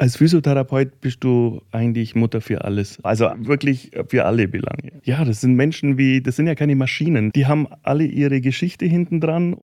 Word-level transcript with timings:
Als 0.00 0.16
Physiotherapeut 0.16 1.00
bist 1.00 1.24
du 1.24 1.60
eigentlich 1.72 2.14
Mutter 2.14 2.40
für 2.40 2.64
alles. 2.64 3.04
Also 3.04 3.30
wirklich 3.36 3.90
für 4.06 4.26
alle 4.26 4.46
Belange. 4.46 4.92
Ja, 5.02 5.24
das 5.24 5.40
sind 5.40 5.54
Menschen 5.54 5.98
wie, 5.98 6.22
das 6.22 6.36
sind 6.36 6.46
ja 6.46 6.54
keine 6.54 6.76
Maschinen. 6.76 7.32
Die 7.34 7.46
haben 7.46 7.66
alle 7.82 8.04
ihre 8.04 8.40
Geschichte 8.40 8.86
hinten 8.86 9.20
dran. 9.20 9.56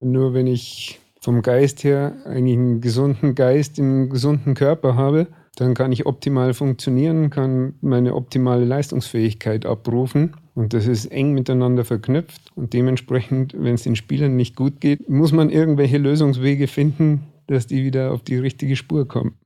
Nur 0.00 0.34
wenn 0.34 0.46
ich 0.46 1.00
vom 1.22 1.40
Geist 1.40 1.84
her 1.84 2.12
eigentlich 2.26 2.58
einen 2.58 2.80
gesunden 2.82 3.34
Geist 3.34 3.78
im 3.78 4.10
gesunden 4.10 4.52
Körper 4.52 4.94
habe, 4.94 5.28
dann 5.56 5.72
kann 5.72 5.90
ich 5.90 6.04
optimal 6.04 6.52
funktionieren, 6.52 7.30
kann 7.30 7.76
meine 7.80 8.14
optimale 8.14 8.66
Leistungsfähigkeit 8.66 9.64
abrufen. 9.64 10.36
Und 10.54 10.74
das 10.74 10.86
ist 10.86 11.06
eng 11.06 11.32
miteinander 11.32 11.86
verknüpft. 11.86 12.52
Und 12.56 12.74
dementsprechend, 12.74 13.54
wenn 13.56 13.74
es 13.74 13.84
den 13.84 13.96
Spielern 13.96 14.36
nicht 14.36 14.54
gut 14.54 14.82
geht, 14.82 15.08
muss 15.08 15.32
man 15.32 15.48
irgendwelche 15.48 15.96
Lösungswege 15.96 16.66
finden, 16.66 17.22
dass 17.46 17.66
die 17.66 17.84
wieder 17.84 18.12
auf 18.12 18.22
die 18.22 18.36
richtige 18.36 18.76
Spur 18.76 19.06
kommen. 19.06 19.38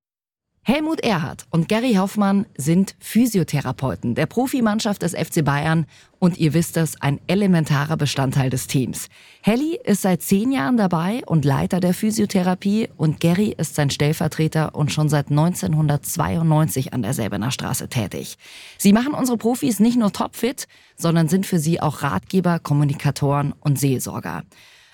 Helmut 0.68 1.00
Erhardt 1.00 1.46
und 1.48 1.66
Gary 1.66 1.94
Hoffmann 1.94 2.44
sind 2.58 2.94
Physiotherapeuten 2.98 4.14
der 4.14 4.26
Profimannschaft 4.26 5.00
des 5.00 5.14
FC 5.14 5.42
Bayern 5.42 5.86
und 6.18 6.36
ihr 6.36 6.52
wisst 6.52 6.76
es, 6.76 7.00
ein 7.00 7.20
elementarer 7.26 7.96
Bestandteil 7.96 8.50
des 8.50 8.66
Teams. 8.66 9.08
Helly 9.40 9.78
ist 9.82 10.02
seit 10.02 10.20
zehn 10.20 10.52
Jahren 10.52 10.76
dabei 10.76 11.22
und 11.24 11.46
Leiter 11.46 11.80
der 11.80 11.94
Physiotherapie 11.94 12.90
und 12.98 13.18
Gary 13.18 13.54
ist 13.56 13.76
sein 13.76 13.88
Stellvertreter 13.88 14.74
und 14.74 14.92
schon 14.92 15.08
seit 15.08 15.30
1992 15.30 16.92
an 16.92 17.00
der 17.00 17.14
Säbener 17.14 17.50
Straße 17.50 17.88
tätig. 17.88 18.36
Sie 18.76 18.92
machen 18.92 19.14
unsere 19.14 19.38
Profis 19.38 19.80
nicht 19.80 19.98
nur 19.98 20.12
topfit, 20.12 20.68
sondern 20.96 21.28
sind 21.28 21.46
für 21.46 21.58
sie 21.58 21.80
auch 21.80 22.02
Ratgeber, 22.02 22.58
Kommunikatoren 22.58 23.54
und 23.60 23.78
Seelsorger. 23.78 24.42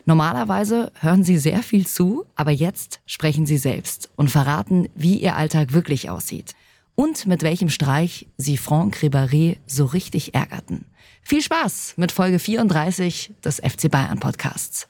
Normalerweise 0.07 0.93
hören 1.01 1.25
Sie 1.25 1.39
sehr 1.39 1.63
viel 1.63 1.87
zu, 1.87 2.27
aber 2.37 2.51
jetzt 2.51 3.01
sprechen 3.07 3.47
Sie 3.47 3.57
selbst 3.57 4.11
und 4.17 4.31
verraten, 4.31 4.89
wie 4.95 5.17
Ihr 5.17 5.37
Alltag 5.37 5.73
wirklich 5.73 6.11
aussieht. 6.11 6.55
Und 6.95 7.27
mit 7.27 7.43
welchem 7.43 7.71
Streich 7.71 8.27
Sie 8.37 8.59
Franck 8.59 8.99
Ribéry 8.99 9.57
so 9.67 9.87
richtig 9.87 10.35
ärgerten. 10.35 10.85
Viel 11.23 11.41
Spaß 11.41 11.95
mit 11.97 12.13
Folge 12.13 12.39
34 12.39 13.33
des 13.43 13.57
FC 13.57 13.91
Bayern 13.91 14.21
Podcasts. 14.21 14.87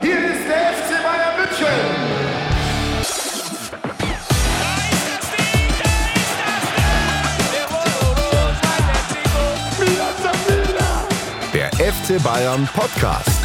Hier 0.00 0.16
ist 0.16 0.48
der 0.48 0.72
FC 0.72 1.02
Bayern 1.02 1.40
München. 1.40 1.66
Der 11.52 11.72
FC 11.72 12.22
Bayern 12.22 12.68
Podcast 12.72 13.35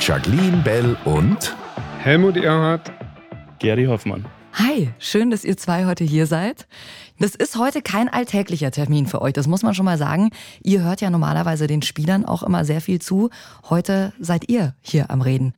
mit 0.00 0.08
Jacqueline 0.08 0.56
Bell 0.62 0.96
und 1.04 1.54
Helmut 1.98 2.36
Erhardt. 2.38 2.90
Gary 3.58 3.84
Hoffmann. 3.84 4.24
Hi, 4.54 4.88
schön, 4.98 5.30
dass 5.30 5.44
ihr 5.44 5.58
zwei 5.58 5.84
heute 5.84 6.04
hier 6.04 6.26
seid. 6.26 6.66
Das 7.18 7.34
ist 7.34 7.58
heute 7.58 7.82
kein 7.82 8.08
alltäglicher 8.08 8.70
Termin 8.70 9.06
für 9.06 9.20
euch, 9.20 9.34
das 9.34 9.46
muss 9.46 9.62
man 9.62 9.74
schon 9.74 9.84
mal 9.84 9.98
sagen. 9.98 10.30
Ihr 10.62 10.82
hört 10.82 11.02
ja 11.02 11.10
normalerweise 11.10 11.66
den 11.66 11.82
Spielern 11.82 12.24
auch 12.24 12.42
immer 12.42 12.64
sehr 12.64 12.80
viel 12.80 12.98
zu. 12.98 13.28
Heute 13.68 14.14
seid 14.18 14.48
ihr 14.48 14.74
hier 14.80 15.10
am 15.10 15.20
Reden. 15.20 15.52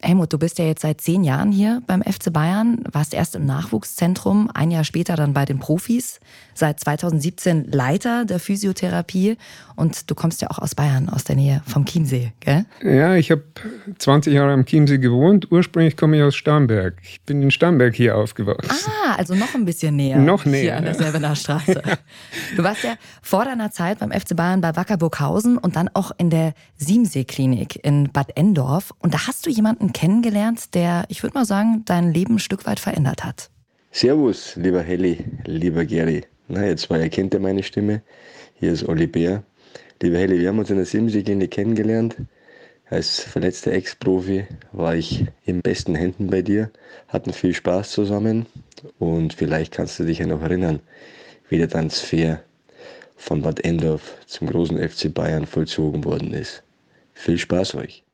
Helmut, 0.00 0.32
du 0.32 0.38
bist 0.38 0.60
ja 0.60 0.64
jetzt 0.64 0.82
seit 0.82 1.00
zehn 1.00 1.24
Jahren 1.24 1.50
hier 1.50 1.82
beim 1.88 2.02
FC 2.02 2.32
Bayern, 2.32 2.84
warst 2.92 3.14
erst 3.14 3.34
im 3.34 3.46
Nachwuchszentrum, 3.46 4.48
ein 4.54 4.70
Jahr 4.70 4.84
später 4.84 5.16
dann 5.16 5.32
bei 5.32 5.44
den 5.44 5.58
Profis, 5.58 6.20
seit 6.54 6.78
2017 6.78 7.72
Leiter 7.72 8.24
der 8.24 8.38
Physiotherapie 8.38 9.36
und 9.74 10.08
du 10.08 10.14
kommst 10.14 10.40
ja 10.40 10.50
auch 10.50 10.60
aus 10.60 10.76
Bayern, 10.76 11.08
aus 11.08 11.24
der 11.24 11.34
Nähe 11.34 11.62
vom 11.66 11.84
Chiemsee, 11.84 12.32
gell? 12.38 12.64
Ja, 12.80 13.16
ich 13.16 13.32
habe 13.32 13.42
20 13.98 14.32
Jahre 14.34 14.52
am 14.52 14.64
Chiemsee 14.66 14.98
gewohnt. 14.98 15.50
Ursprünglich 15.50 15.96
komme 15.96 16.16
ich 16.16 16.22
aus 16.22 16.36
Starnberg. 16.36 16.94
Ich 17.02 17.20
bin 17.22 17.42
in 17.42 17.50
Starnberg 17.50 17.94
hier 17.94 18.16
aufgewachsen. 18.16 18.90
Ah, 19.04 19.16
also 19.16 19.34
noch 19.34 19.54
ein 19.56 19.64
bisschen 19.64 19.96
näher. 19.96 20.18
Noch 20.18 20.44
näher. 20.44 20.62
Hier 20.62 20.76
an 20.76 20.84
der 20.84 20.94
Selbener 20.94 21.34
Straße. 21.34 21.82
Du 22.56 22.64
warst 22.64 22.82
ja 22.82 22.94
vor 23.22 23.44
deiner 23.44 23.70
Zeit 23.70 23.98
beim 23.98 24.10
FC 24.10 24.34
Bayern 24.34 24.60
bei 24.60 24.74
Wackerburghausen 24.74 25.58
und 25.58 25.76
dann 25.76 25.90
auch 25.92 26.12
in 26.16 26.30
der 26.30 26.54
Siemsee-Klinik 26.76 27.84
in 27.84 28.10
Bad 28.10 28.36
Endorf. 28.36 28.92
Und 28.98 29.14
da 29.14 29.26
hast 29.26 29.46
du 29.46 29.50
jemanden 29.50 29.87
kennengelernt, 29.92 30.74
der, 30.74 31.04
ich 31.08 31.22
würde 31.22 31.34
mal 31.34 31.44
sagen, 31.44 31.82
dein 31.84 32.12
Leben 32.12 32.34
ein 32.34 32.38
Stück 32.38 32.66
weit 32.66 32.80
verändert 32.80 33.24
hat. 33.24 33.50
Servus, 33.90 34.56
lieber 34.56 34.82
Helly, 34.82 35.24
lieber 35.44 35.84
Gary. 35.84 36.24
Na, 36.48 36.64
jetzt 36.64 36.90
mal 36.90 37.00
erkennt 37.00 37.34
ihr 37.34 37.40
meine 37.40 37.62
Stimme. 37.62 38.02
Hier 38.54 38.72
ist 38.72 38.88
Olli 38.88 39.06
Bär. 39.06 39.42
Lieber 40.02 40.18
Helly, 40.18 40.38
wir 40.38 40.48
haben 40.48 40.58
uns 40.58 40.70
in 40.70 40.76
der 40.76 40.86
Simsi-Klinik 40.86 41.50
kennengelernt. 41.50 42.16
Als 42.90 43.20
verletzter 43.20 43.72
Ex-Profi 43.72 44.46
war 44.72 44.94
ich 44.94 45.26
in 45.44 45.60
besten 45.60 45.94
Händen 45.94 46.28
bei 46.28 46.40
dir, 46.40 46.70
hatten 47.08 47.34
viel 47.34 47.52
Spaß 47.52 47.90
zusammen 47.90 48.46
und 48.98 49.34
vielleicht 49.34 49.74
kannst 49.74 49.98
du 49.98 50.04
dich 50.04 50.20
ja 50.20 50.26
noch 50.26 50.40
erinnern, 50.40 50.80
wie 51.50 51.58
der 51.58 51.68
Transfer 51.68 52.40
von 53.16 53.42
Bad 53.42 53.62
Endorf 53.64 54.16
zum 54.26 54.48
großen 54.48 54.78
FC 54.78 55.12
Bayern 55.12 55.44
vollzogen 55.44 56.04
worden 56.04 56.32
ist. 56.32 56.62
Viel 57.12 57.36
Spaß 57.36 57.74
euch. 57.74 58.04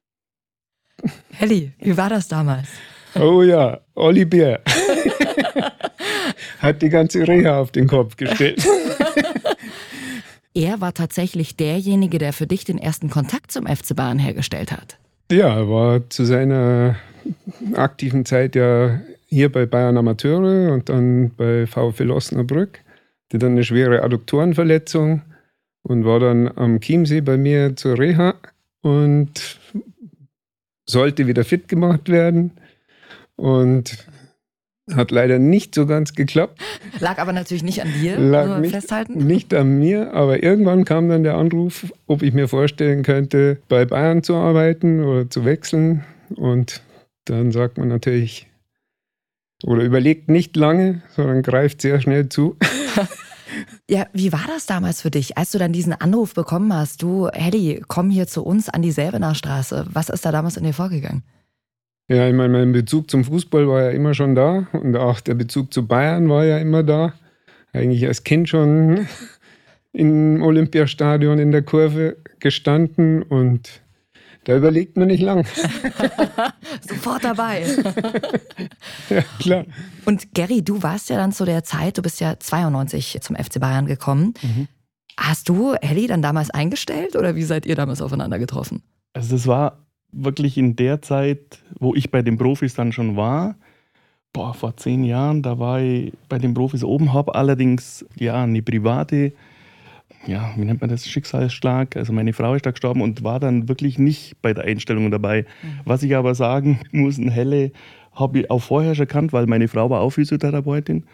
Helly, 1.33 1.73
wie 1.81 1.97
war 1.97 2.09
das 2.09 2.29
damals? 2.29 2.69
Oh 3.15 3.43
ja, 3.43 3.81
Olli 3.95 4.25
Bär. 4.25 4.61
Hat 6.59 6.83
die 6.83 6.89
ganze 6.89 7.27
Reha 7.27 7.61
auf 7.61 7.71
den 7.71 7.87
Kopf 7.87 8.17
gestellt. 8.17 8.67
Er 10.57 10.81
war 10.81 10.95
tatsächlich 10.95 11.57
derjenige, 11.57 12.19
der 12.19 12.33
für 12.33 12.47
dich 12.47 12.65
den 12.65 12.79
ersten 12.79 13.11
Kontakt 13.11 13.51
zum 13.51 13.67
FC 13.67 13.97
Bayern 13.97 14.21
hergestellt 14.21 14.71
hat. 14.71 14.99
Ja, 15.33 15.53
er 15.53 15.69
war 15.69 16.09
zu 16.11 16.25
seiner 16.25 16.95
aktiven 17.75 18.25
Zeit 18.25 18.55
ja 18.55 19.01
hier 19.27 19.51
bei 19.51 19.67
Bayern 19.67 19.97
Amateure 19.97 20.73
und 20.73 20.89
dann 20.89 21.33
bei 21.37 21.67
VfL 21.67 22.13
Osnabrück. 22.13 22.79
Hatte 23.27 23.39
dann 23.39 23.53
eine 23.53 23.65
schwere 23.65 24.05
Adduktorenverletzung 24.05 25.23
und 25.83 26.05
war 26.05 26.21
dann 26.21 26.47
am 26.57 26.81
Chiemsee 26.81 27.21
bei 27.21 27.37
mir 27.37 27.75
zur 27.75 27.99
Reha 27.99 28.35
und 28.83 29.59
sollte 30.87 31.27
wieder 31.27 31.45
fit 31.45 31.69
gemacht 31.69 32.09
werden. 32.09 32.53
Und 33.37 34.07
hat 34.93 35.11
leider 35.11 35.39
nicht 35.39 35.75
so 35.75 35.87
ganz 35.87 36.13
geklappt. 36.13 36.61
Lag 37.01 37.19
aber 37.19 37.33
natürlich 37.33 37.63
nicht 37.63 37.81
an 37.81 37.89
dir, 38.01 38.19
Lag 38.19 38.47
nur 38.47 38.59
nicht, 38.59 38.73
festhalten. 38.75 39.27
nicht 39.27 39.55
an 39.55 39.79
mir, 39.79 40.13
aber 40.13 40.43
irgendwann 40.43 40.85
kam 40.85 41.09
dann 41.09 41.23
der 41.23 41.37
Anruf, 41.37 41.91
ob 42.07 42.23
ich 42.23 42.35
mir 42.35 42.49
vorstellen 42.49 43.03
könnte, 43.03 43.59
bei 43.69 43.87
Bayern 43.87 44.23
zu 44.23 44.35
arbeiten 44.35 45.03
oder 45.03 45.31
zu 45.31 45.45
wechseln. 45.45 46.05
Und 46.37 46.83
dann 47.25 47.51
sagt 47.51 47.79
man 47.79 47.89
natürlich, 47.89 48.49
oder 49.63 49.83
überlegt 49.83 50.29
nicht 50.29 50.55
lange, 50.57 51.03
sondern 51.17 51.43
greift 51.43 51.81
sehr 51.81 52.01
schnell 52.01 52.29
zu. 52.29 52.57
Ja, 53.89 54.07
wie 54.13 54.33
war 54.33 54.45
das 54.47 54.67
damals 54.67 55.03
für 55.03 55.11
dich, 55.11 55.37
als 55.37 55.51
du 55.51 55.59
dann 55.59 55.73
diesen 55.73 55.93
Anruf 55.93 56.35
bekommen 56.35 56.73
hast? 56.73 57.03
Du, 57.03 57.29
Helly, 57.33 57.83
komm 57.87 58.11
hier 58.11 58.27
zu 58.27 58.45
uns 58.45 58.69
an 58.69 58.83
die 58.83 58.93
Selbener 58.93 59.35
Straße. 59.35 59.87
Was 59.93 60.09
ist 60.09 60.25
da 60.25 60.33
damals 60.33 60.57
in 60.57 60.65
dir 60.65 60.73
vorgegangen? 60.73 61.23
Ja, 62.09 62.29
ich 62.29 62.35
meine, 62.35 62.53
mein 62.53 62.73
Bezug 62.73 63.11
zum 63.11 63.25
Fußball 63.25 63.67
war 63.67 63.85
ja 63.85 63.91
immer 63.91 64.13
schon 64.13 64.35
da 64.35 64.67
und 64.73 64.95
auch 64.97 65.21
der 65.21 65.35
Bezug 65.35 65.73
zu 65.73 65.87
Bayern 65.87 66.29
war 66.29 66.45
ja 66.45 66.59
immer 66.59 66.83
da. 66.83 67.15
Eigentlich 67.73 68.07
als 68.07 68.25
Kind 68.25 68.49
schon 68.49 69.07
im 69.93 70.43
Olympiastadion 70.43 71.39
in 71.39 71.51
der 71.51 71.63
Kurve 71.63 72.17
gestanden 72.41 73.23
und 73.23 73.84
da 74.45 74.57
überlegt 74.57 74.97
man 74.97 75.09
nicht 75.09 75.23
lang. 75.23 75.47
Sofort 76.89 77.25
dabei. 77.25 77.65
ja, 79.11 79.23
klar. 79.39 79.65
Und 80.05 80.35
Gary, 80.35 80.63
du 80.63 80.83
warst 80.83 81.11
ja 81.11 81.17
dann 81.17 81.33
zu 81.33 81.45
der 81.45 81.65
Zeit, 81.65 81.99
du 81.99 82.03
bist 82.03 82.21
ja 82.21 82.39
92 82.39 83.19
zum 83.21 83.37
FC 83.37 83.61
Bayern 83.61 83.87
gekommen. 83.87 84.35
Hast 85.17 85.49
du 85.49 85.75
Helly 85.81 86.07
dann 86.07 86.23
damals 86.23 86.51
eingestellt 86.51 87.17
oder 87.17 87.37
wie 87.37 87.43
seid 87.43 87.67
ihr 87.67 87.77
damals 87.77 88.03
aufeinander 88.03 88.39
getroffen? 88.39 88.83
Also 89.13 89.37
das 89.37 89.47
war 89.47 89.85
wirklich 90.13 90.59
in 90.59 90.77
der 90.77 91.03
Zeit, 91.03 91.59
wo 91.79 91.95
ich 91.95 92.11
bei 92.11 92.23
den 92.23 92.39
Profis 92.39 92.75
dann 92.75 92.93
schon 92.93 93.17
war. 93.17 93.57
Boah, 94.33 94.53
vor 94.53 94.77
zehn 94.77 95.05
Jahren, 95.05 95.43
da 95.43 95.59
war 95.59 95.81
ich 95.81 96.13
bei 96.29 96.39
den 96.39 96.55
Profis 96.55 96.83
oben, 96.83 97.13
habe 97.13 97.35
allerdings 97.37 98.05
ja 98.17 98.43
eine 98.43 98.63
private, 98.63 99.33
ja, 100.27 100.53
wie 100.57 100.65
nennt 100.65 100.81
man 100.81 100.91
das, 100.91 101.07
Schicksalsschlag. 101.07 101.97
Also 101.97 102.13
meine 102.13 102.33
Frau 102.33 102.55
ist 102.55 102.67
da 102.67 102.71
gestorben 102.71 103.03
und 103.03 103.25
war 103.25 103.41
dann 103.41 103.69
wirklich 103.69 103.99
nicht 103.99 104.41
bei 104.43 104.55
der 104.55 104.65
Einstellung 104.65 105.11
dabei. 105.11 105.45
Was 105.85 106.03
ich 106.03 106.17
aber 106.17 106.35
sagen 106.35 106.81
muss, 106.93 107.19
ein 107.19 107.29
Helle 107.29 107.73
habe 108.13 108.41
ich 108.41 108.51
auch 108.51 108.63
vorher 108.63 108.95
schon 108.95 109.07
gekannt, 109.07 109.33
weil 109.33 109.47
meine 109.47 109.69
Frau 109.69 109.91
war 109.91 110.01
auch 110.01 110.11
Physiotherapeutin 110.11 111.05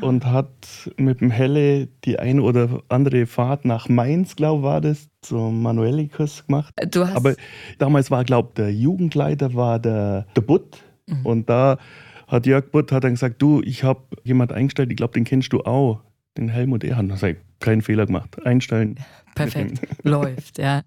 und 0.00 0.26
hat 0.26 0.90
mit 0.96 1.20
dem 1.20 1.30
Helle 1.30 1.86
die 2.04 2.18
eine 2.18 2.42
oder 2.42 2.82
andere 2.88 3.26
Fahrt 3.26 3.64
nach 3.64 3.88
Mainz, 3.88 4.34
glaube 4.34 4.60
ich, 4.60 4.64
war 4.64 4.80
das, 4.80 5.08
zum 5.20 5.62
Manuelli-Kurs 5.62 6.46
gemacht. 6.46 6.74
Du 6.90 7.06
hast 7.06 7.16
Aber 7.16 7.34
damals 7.78 8.10
war, 8.10 8.24
glaube 8.24 8.50
der 8.56 8.72
Jugendleiter 8.72 9.54
war 9.54 9.78
der, 9.78 10.26
der 10.34 10.40
Butt. 10.40 10.82
Und 11.22 11.48
da 11.48 11.78
hat 12.26 12.46
Jörg 12.46 12.70
Butt 12.72 12.90
hat 12.90 13.04
dann 13.04 13.12
gesagt, 13.12 13.40
du, 13.40 13.62
ich 13.62 13.84
habe 13.84 14.00
jemand 14.24 14.52
eingestellt, 14.52 14.90
ich 14.90 14.96
glaube, 14.96 15.14
den 15.14 15.24
kennst 15.24 15.52
du 15.52 15.60
auch, 15.60 16.00
den 16.36 16.48
Helmut 16.48 16.82
Erhard. 16.82 17.10
Da 17.10 17.16
sag 17.16 17.30
ich, 17.30 17.36
keinen 17.60 17.82
Fehler 17.82 18.06
gemacht. 18.06 18.44
Einstellen. 18.44 18.98
perfekt, 19.34 19.80
läuft, 20.02 20.58
ja. 20.58 20.82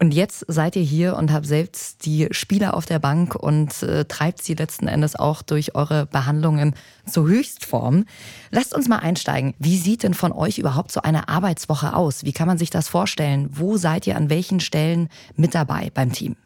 Und 0.00 0.14
jetzt 0.14 0.44
seid 0.46 0.76
ihr 0.76 0.82
hier 0.82 1.16
und 1.16 1.32
habt 1.32 1.46
selbst 1.46 2.06
die 2.06 2.28
Spieler 2.30 2.74
auf 2.74 2.86
der 2.86 3.00
Bank 3.00 3.34
und 3.34 3.82
äh, 3.82 4.04
treibt 4.04 4.40
sie 4.40 4.54
letzten 4.54 4.86
Endes 4.86 5.16
auch 5.16 5.42
durch 5.42 5.74
eure 5.74 6.06
Behandlungen 6.06 6.74
zur 7.04 7.26
Höchstform. 7.26 8.04
Lasst 8.50 8.74
uns 8.74 8.88
mal 8.88 8.98
einsteigen. 8.98 9.54
Wie 9.58 9.76
sieht 9.76 10.04
denn 10.04 10.14
von 10.14 10.30
euch 10.30 10.58
überhaupt 10.58 10.92
so 10.92 11.02
eine 11.02 11.28
Arbeitswoche 11.28 11.96
aus? 11.96 12.24
Wie 12.24 12.32
kann 12.32 12.46
man 12.46 12.58
sich 12.58 12.70
das 12.70 12.88
vorstellen? 12.88 13.48
Wo 13.50 13.76
seid 13.76 14.06
ihr 14.06 14.16
an 14.16 14.30
welchen 14.30 14.60
Stellen 14.60 15.08
mit 15.34 15.56
dabei 15.56 15.90
beim 15.92 16.12
Team? 16.12 16.36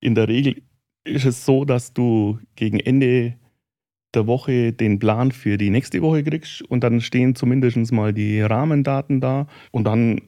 In 0.00 0.14
der 0.14 0.28
Regel 0.28 0.62
ist 1.04 1.24
es 1.24 1.46
so, 1.46 1.64
dass 1.64 1.94
du 1.94 2.38
gegen 2.56 2.78
Ende 2.78 3.36
der 4.16 4.26
Woche 4.26 4.72
den 4.72 4.98
Plan 4.98 5.30
für 5.30 5.58
die 5.58 5.70
nächste 5.70 6.02
Woche 6.02 6.24
kriegst 6.24 6.62
und 6.62 6.82
dann 6.82 7.00
stehen 7.00 7.34
zumindest 7.34 7.92
mal 7.92 8.12
die 8.12 8.40
Rahmendaten 8.40 9.20
da 9.20 9.46
und 9.70 9.84
dann 9.84 10.20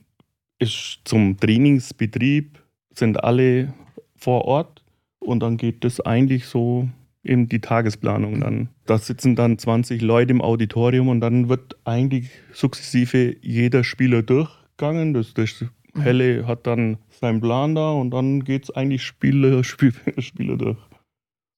ist 0.58 1.00
zum 1.04 1.38
Trainingsbetrieb 1.38 2.62
sind 2.94 3.22
alle 3.24 3.72
vor 4.16 4.44
Ort 4.44 4.84
und 5.18 5.40
dann 5.40 5.56
geht 5.56 5.84
das 5.84 6.00
eigentlich 6.00 6.46
so 6.46 6.88
in 7.22 7.48
die 7.48 7.60
Tagesplanung 7.60 8.40
dann. 8.40 8.68
Da 8.86 8.98
sitzen 8.98 9.36
dann 9.36 9.58
20 9.58 10.02
Leute 10.02 10.32
im 10.32 10.40
Auditorium 10.40 11.08
und 11.08 11.20
dann 11.20 11.48
wird 11.48 11.76
eigentlich 11.84 12.30
sukzessive 12.52 13.36
jeder 13.42 13.84
Spieler 13.84 14.22
durchgegangen. 14.22 15.14
Das, 15.14 15.34
das 15.34 15.64
Helle 15.94 16.46
hat 16.46 16.66
dann 16.66 16.98
seinen 17.10 17.40
Plan 17.40 17.74
da 17.74 17.90
und 17.90 18.10
dann 18.10 18.44
geht 18.44 18.64
es 18.64 18.70
eigentlich 18.70 19.02
Spieler, 19.02 19.62
Spieler, 19.64 19.92
Spieler 20.18 20.56
durch. 20.56 20.78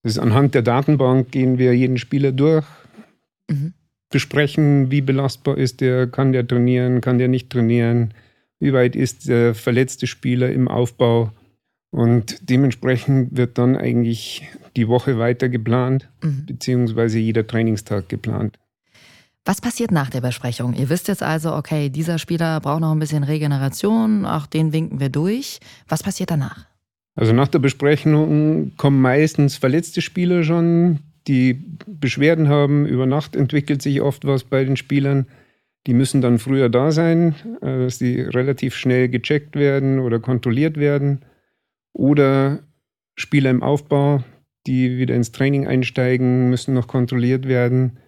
Das 0.02 0.12
ist 0.12 0.19
anhand 0.19 0.55
der 0.55 0.62
Datenbank 0.62 1.31
gehen 1.31 1.58
wir 1.58 1.75
jeden 1.75 1.99
Spieler 1.99 2.32
durch, 2.32 2.64
Mhm. 3.50 3.75
besprechen, 4.11 4.91
wie 4.91 5.00
belastbar 5.02 5.58
ist 5.58 5.81
der, 5.81 6.06
kann 6.06 6.32
der 6.32 6.47
trainieren, 6.47 7.00
kann 7.00 7.19
der 7.19 7.29
nicht 7.29 7.50
trainieren, 7.50 8.14
wie 8.58 8.73
weit 8.73 8.97
ist 8.97 9.29
der 9.29 9.55
verletzte 9.55 10.06
Spieler 10.06 10.50
im 10.50 10.69
Aufbau. 10.69 11.32
Und 11.93 12.49
dementsprechend 12.49 13.37
wird 13.37 13.58
dann 13.58 13.76
eigentlich 13.76 14.49
die 14.76 14.87
Woche 14.88 15.19
weiter 15.19 15.49
geplant, 15.49 16.08
Mhm. 16.23 16.47
beziehungsweise 16.47 17.19
jeder 17.19 17.47
Trainingstag 17.47 18.08
geplant. 18.08 18.58
Was 19.44 19.61
passiert 19.61 19.91
nach 19.91 20.11
der 20.11 20.20
Besprechung? 20.20 20.75
Ihr 20.75 20.88
wisst 20.91 21.08
jetzt 21.08 21.23
also, 21.23 21.55
okay, 21.55 21.88
dieser 21.88 22.19
Spieler 22.19 22.61
braucht 22.61 22.82
noch 22.82 22.93
ein 22.93 22.99
bisschen 22.99 23.25
Regeneration, 23.25 24.25
auch 24.26 24.47
den 24.47 24.73
winken 24.73 25.00
wir 25.00 25.08
durch. 25.08 25.58
Was 25.88 26.02
passiert 26.02 26.31
danach? 26.31 26.67
Also 27.15 27.33
nach 27.33 27.49
der 27.49 27.59
Besprechung 27.59 28.73
kommen 28.77 29.01
meistens 29.01 29.57
verletzte 29.57 30.01
Spieler 30.01 30.43
schon, 30.43 31.01
die 31.27 31.55
Beschwerden 31.87 32.49
haben. 32.49 32.87
Über 32.87 33.07
Nacht 33.07 33.37
entwickelt 33.37 33.83
sich 33.83 34.01
oft 34.01 34.27
was 34.27 34.45
bei 34.45 34.65
den 34.65 34.77
Spielern. 34.77 35.27
Die 35.87 35.95
müssen 35.95 36.21
dann 36.21 36.39
früher 36.39 36.69
da 36.69 36.93
sein, 36.93 37.35
äh, 37.62 37.85
dass 37.85 37.99
die 37.99 38.21
relativ 38.21 38.75
schnell 38.75 39.09
gecheckt 39.09 39.57
werden 39.57 39.99
oder 39.99 40.21
kontrolliert 40.21 40.77
werden. 40.77 41.25
Oder 41.93 42.61
Spieler 43.17 43.51
im 43.51 43.62
Aufbau, 43.62 44.23
die 44.67 44.99
wieder 44.99 45.15
ins 45.15 45.33
Training 45.33 45.67
einsteigen, 45.67 46.51
müssen 46.51 46.75
noch 46.75 46.87
kontrolliert 46.87 47.49
werden, 47.49 47.99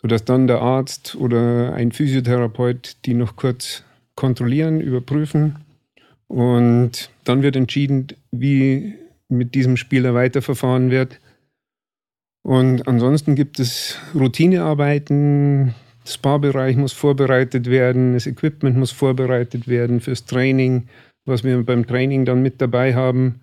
sodass 0.00 0.24
dann 0.24 0.46
der 0.46 0.60
Arzt 0.60 1.14
oder 1.16 1.74
ein 1.74 1.92
Physiotherapeut 1.92 2.96
die 3.04 3.14
noch 3.14 3.36
kurz 3.36 3.84
kontrollieren, 4.14 4.80
überprüfen. 4.80 5.65
Und 6.28 7.10
dann 7.24 7.42
wird 7.42 7.56
entschieden, 7.56 8.08
wie 8.30 8.94
mit 9.28 9.54
diesem 9.54 9.76
Spieler 9.76 10.14
weiterverfahren 10.14 10.90
wird. 10.90 11.20
Und 12.42 12.86
ansonsten 12.86 13.34
gibt 13.34 13.58
es 13.58 13.98
Routinearbeiten. 14.14 15.74
Der 16.04 16.10
Spa-Bereich 16.10 16.76
muss 16.76 16.92
vorbereitet 16.92 17.68
werden, 17.68 18.14
das 18.14 18.28
Equipment 18.28 18.76
muss 18.76 18.92
vorbereitet 18.92 19.66
werden 19.66 20.00
fürs 20.00 20.24
Training, 20.24 20.86
was 21.24 21.42
wir 21.42 21.60
beim 21.64 21.86
Training 21.86 22.24
dann 22.24 22.42
mit 22.42 22.60
dabei 22.60 22.94
haben. 22.94 23.40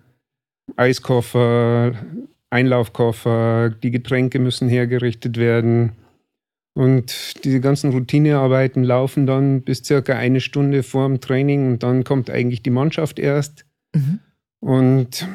Eiskoffer, 0.76 1.92
Einlaufkoffer, 2.48 3.68
die 3.82 3.90
Getränke 3.90 4.38
müssen 4.38 4.70
hergerichtet 4.70 5.36
werden. 5.36 5.92
Und 6.74 7.44
diese 7.44 7.60
ganzen 7.60 7.90
Routinearbeiten 7.92 8.82
laufen 8.82 9.26
dann 9.26 9.62
bis 9.62 9.84
circa 9.84 10.16
eine 10.16 10.40
Stunde 10.40 10.82
vor 10.82 11.06
dem 11.06 11.20
Training 11.20 11.68
und 11.68 11.82
dann 11.84 12.02
kommt 12.02 12.30
eigentlich 12.30 12.62
die 12.62 12.70
Mannschaft 12.70 13.18
erst. 13.20 13.64
Mhm. 13.94 14.18
Und 14.60 15.28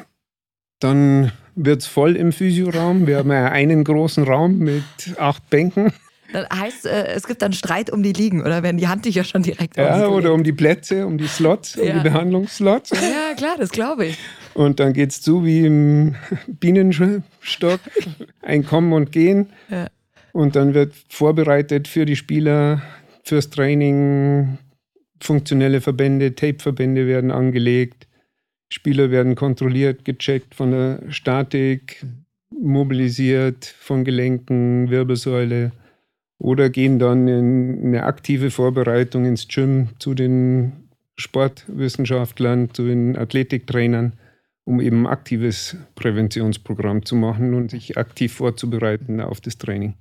dann 0.80 1.32
wird 1.54 1.80
es 1.80 1.86
voll 1.86 2.16
im 2.16 2.32
Physioraum. 2.32 3.06
Wir 3.06 3.18
haben 3.18 3.30
ja 3.32 3.46
einen 3.50 3.84
großen 3.84 4.24
Raum 4.24 4.58
mit 4.58 4.84
acht 5.18 5.48
Bänken. 5.48 5.92
Das 6.32 6.46
heißt, 6.52 6.86
äh, 6.86 7.06
es 7.08 7.26
gibt 7.26 7.42
dann 7.42 7.52
Streit 7.52 7.90
um 7.90 8.02
die 8.02 8.12
Liegen, 8.12 8.42
oder 8.42 8.62
werden 8.62 8.76
die 8.76 8.86
Handtücher 8.86 9.24
schon 9.24 9.42
direkt 9.42 9.76
Ja, 9.76 10.06
oder 10.08 10.32
um 10.32 10.44
die 10.44 10.52
Plätze, 10.52 11.06
um 11.06 11.18
die 11.18 11.26
Slots, 11.26 11.76
um 11.76 11.86
Ja. 11.86 11.94
die 11.94 12.00
Behandlungsslots. 12.08 12.90
Ja, 13.00 13.34
klar, 13.36 13.56
das 13.58 13.70
glaube 13.70 14.06
ich. 14.06 14.18
Und 14.54 14.78
dann 14.78 14.92
geht 14.92 15.10
es 15.10 15.22
zu 15.22 15.44
wie 15.44 15.64
im 15.66 16.14
Bienenstock. 16.46 17.80
Ein 18.42 18.64
Kommen 18.64 18.92
und 18.92 19.10
Gehen. 19.10 19.50
Ja. 19.70 19.88
Und 20.32 20.56
dann 20.56 20.74
wird 20.74 20.94
vorbereitet 21.08 21.88
für 21.88 22.04
die 22.04 22.16
Spieler, 22.16 22.82
fürs 23.24 23.50
Training. 23.50 24.58
Funktionelle 25.22 25.80
Verbände, 25.80 26.34
Tapeverbände 26.34 27.06
werden 27.06 27.30
angelegt. 27.30 28.06
Spieler 28.72 29.10
werden 29.10 29.34
kontrolliert, 29.34 30.04
gecheckt 30.04 30.54
von 30.54 30.70
der 30.70 31.00
Statik, 31.10 32.06
mobilisiert 32.50 33.66
von 33.66 34.04
Gelenken, 34.04 34.90
Wirbelsäule. 34.90 35.72
Oder 36.38 36.70
gehen 36.70 36.98
dann 36.98 37.28
in 37.28 37.84
eine 37.84 38.04
aktive 38.04 38.50
Vorbereitung 38.50 39.26
ins 39.26 39.46
Gym 39.48 39.88
zu 39.98 40.14
den 40.14 40.88
Sportwissenschaftlern, 41.16 42.72
zu 42.72 42.86
den 42.86 43.16
Athletiktrainern, 43.16 44.14
um 44.70 44.80
eben 44.80 45.02
ein 45.02 45.12
aktives 45.12 45.76
Präventionsprogramm 45.96 47.04
zu 47.04 47.16
machen 47.16 47.54
und 47.54 47.72
sich 47.72 47.98
aktiv 47.98 48.32
vorzubereiten 48.32 49.20
auf 49.20 49.40
das 49.40 49.58
Training. 49.58 49.94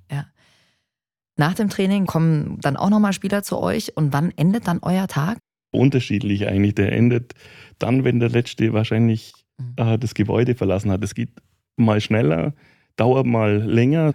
Nach 1.38 1.54
dem 1.54 1.69
Training 1.69 2.06
kommen 2.06 2.60
dann 2.62 2.77
auch 2.77 2.89
nochmal 2.89 3.13
Spieler 3.13 3.44
zu 3.44 3.57
euch 3.60 3.98
und 3.98 4.13
wann 4.13 4.31
endet 4.38 4.68
dann 4.68 4.80
euer 4.81 5.07
Tag? 5.07 5.38
Unterschiedlich 5.71 6.48
eigentlich. 6.48 6.75
Der 6.75 6.92
endet 6.92 7.33
dann, 7.80 8.04
wenn 8.04 8.19
der 8.19 8.30
Letzte 8.30 8.74
wahrscheinlich 8.74 9.33
Mhm. 9.60 9.74
äh, 9.77 9.98
das 9.98 10.13
Gebäude 10.13 10.56
verlassen 10.56 10.92
hat. 10.92 11.04
Es 11.04 11.13
geht 11.13 11.30
mal 11.75 12.01
schneller, 12.01 12.54
dauert 12.95 13.25
mal 13.25 13.57
länger, 13.57 14.13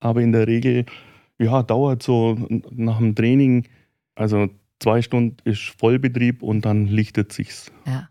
aber 0.00 0.20
in 0.20 0.32
der 0.32 0.46
Regel, 0.46 0.86
ja, 1.38 1.62
dauert 1.62 2.02
so 2.02 2.36
nach 2.70 2.98
dem 2.98 3.14
Training, 3.14 3.68
also 4.14 4.48
zwei 4.78 5.02
Stunden 5.02 5.36
ist 5.44 5.74
Vollbetrieb 5.78 6.42
und 6.42 6.64
dann 6.64 6.86
lichtet 6.86 7.32
sich's. 7.32 7.72
Ja. 7.86 8.08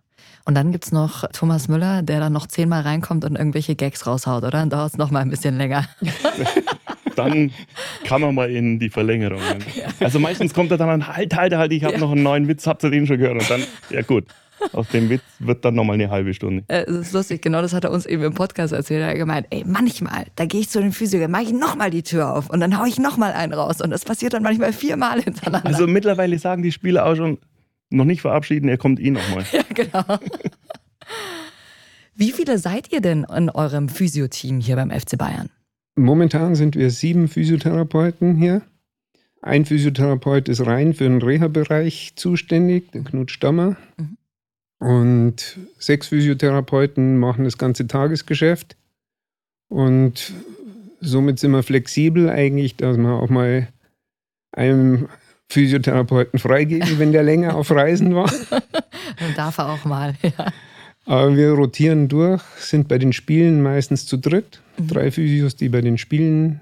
Und 0.51 0.56
dann 0.56 0.74
gibt 0.74 0.83
es 0.83 0.92
noch 0.92 1.24
Thomas 1.31 1.69
Müller, 1.69 2.01
der 2.01 2.19
dann 2.19 2.33
noch 2.33 2.45
zehnmal 2.45 2.81
reinkommt 2.81 3.24
und 3.24 3.38
irgendwelche 3.38 3.74
Gags 3.74 4.06
raushaut, 4.06 4.44
oder? 4.44 4.51
Dann 4.51 4.69
dauert 4.69 4.92
es 4.92 4.98
nochmal 4.98 5.21
ein 5.21 5.30
bisschen 5.30 5.56
länger. 5.56 5.88
Dann 7.15 7.51
kann 8.03 8.20
man 8.20 8.36
mal 8.36 8.51
in 8.51 8.77
die 8.77 8.89
Verlängerung. 8.89 9.39
Also 10.01 10.20
meistens 10.20 10.53
kommt 10.53 10.72
er 10.72 10.77
dann 10.77 10.89
an, 10.89 11.08
halt, 11.08 11.36
halt, 11.38 11.53
halt, 11.53 11.72
ich 11.72 11.86
habe 11.86 11.98
noch 12.00 12.12
einen 12.12 12.24
neuen 12.24 12.50
Witz, 12.50 12.67
habt 12.67 12.84
ihr 12.84 12.89
den 12.89 13.08
schon 13.08 13.17
gehört? 13.17 13.39
Und 13.39 13.50
dann, 13.50 13.63
ja 13.89 14.01
gut, 14.01 14.25
aus 14.74 14.89
dem 14.89 15.10
Witz 15.10 15.22
wird 15.39 15.63
dann 15.63 15.75
nochmal 15.75 15.93
eine 15.93 16.10
halbe 16.10 16.34
Stunde. 16.34 16.63
Äh, 16.67 16.84
Es 16.84 16.98
ist 17.08 17.13
lustig, 17.13 17.41
genau 17.41 17.62
das 17.62 17.74
hat 17.74 17.86
er 17.86 17.91
uns 17.91 18.05
eben 18.05 18.24
im 18.24 18.34
Podcast 18.34 18.74
erzählt. 18.74 19.03
Er 19.03 19.10
hat 19.10 19.15
gemeint, 19.15 19.48
ey, 19.51 19.63
manchmal, 19.65 20.25
da 20.36 20.46
gehe 20.46 20.60
ich 20.62 20.70
zu 20.70 20.81
den 20.81 20.91
Physiker, 20.91 21.27
mache 21.29 21.43
ich 21.43 21.53
nochmal 21.53 21.91
die 21.91 22.03
Tür 22.03 22.34
auf 22.34 22.50
und 22.50 22.60
dann 22.60 22.77
hau 22.77 22.86
ich 22.86 23.00
nochmal 23.00 23.31
einen 23.34 23.53
raus. 23.53 23.81
Und 23.81 23.89
das 23.89 24.03
passiert 24.03 24.34
dann 24.34 24.43
manchmal 24.43 24.74
viermal 24.74 25.22
hintereinander. 25.22 25.67
Also 25.67 25.88
mittlerweile 25.88 26.38
sagen 26.39 26.62
die 26.62 26.72
Spieler 26.72 27.05
auch 27.05 27.15
schon, 27.15 27.38
noch 27.91 28.05
nicht 28.05 28.21
verabschieden, 28.21 28.69
er 28.69 28.77
kommt 28.77 29.00
eh 29.00 29.12
nochmal. 29.12 29.45
ja, 29.51 29.63
genau. 29.74 30.19
Wie 32.15 32.31
viele 32.31 32.57
seid 32.57 32.91
ihr 32.91 33.01
denn 33.01 33.25
in 33.36 33.50
eurem 33.50 33.89
Physio-Team 33.89 34.60
hier 34.60 34.75
beim 34.75 34.91
FC 34.91 35.17
Bayern? 35.17 35.50
Momentan 35.95 36.55
sind 36.55 36.75
wir 36.75 36.89
sieben 36.89 37.27
Physiotherapeuten 37.27 38.36
hier. 38.36 38.62
Ein 39.41 39.65
Physiotherapeut 39.65 40.50
ist 40.50 40.65
rein 40.65 40.93
für 40.93 41.05
den 41.05 41.21
Reha-Bereich 41.21 42.13
zuständig, 42.15 42.91
der 42.91 43.03
Knut 43.03 43.31
Stammer. 43.31 43.75
Mhm. 43.98 44.17
Und 44.79 45.60
sechs 45.77 46.07
Physiotherapeuten 46.07 47.17
machen 47.17 47.43
das 47.43 47.57
ganze 47.57 47.88
Tagesgeschäft. 47.88 48.75
Und 49.69 50.33
somit 51.00 51.39
sind 51.39 51.51
wir 51.51 51.63
flexibel 51.63 52.29
eigentlich, 52.29 52.75
dass 52.75 52.98
wir 52.98 53.10
auch 53.10 53.29
mal 53.29 53.67
einem 54.51 55.07
Physiotherapeuten 55.51 56.39
freigeben, 56.39 56.98
wenn 56.98 57.12
der 57.12 57.24
länger 57.24 57.55
auf 57.55 57.72
Reisen 57.72 58.15
war. 58.15 58.31
Dann 58.50 59.36
darf 59.36 59.58
er 59.58 59.70
auch 59.70 59.84
mal. 59.84 60.15
Ja. 60.24 60.48
Aber 61.05 61.36
wir 61.36 61.51
rotieren 61.51 62.08
durch, 62.08 62.41
sind 62.58 62.88
bei 62.88 62.98
den 62.98 63.12
Spielen 63.12 63.62
meistens 63.62 64.05
zu 64.05 64.17
dritt. 64.17 64.62
Drei 64.77 65.12
Physios, 65.12 65.55
die 65.58 65.67
bei 65.67 65.81
den 65.81 65.98
Spielen 65.98 66.62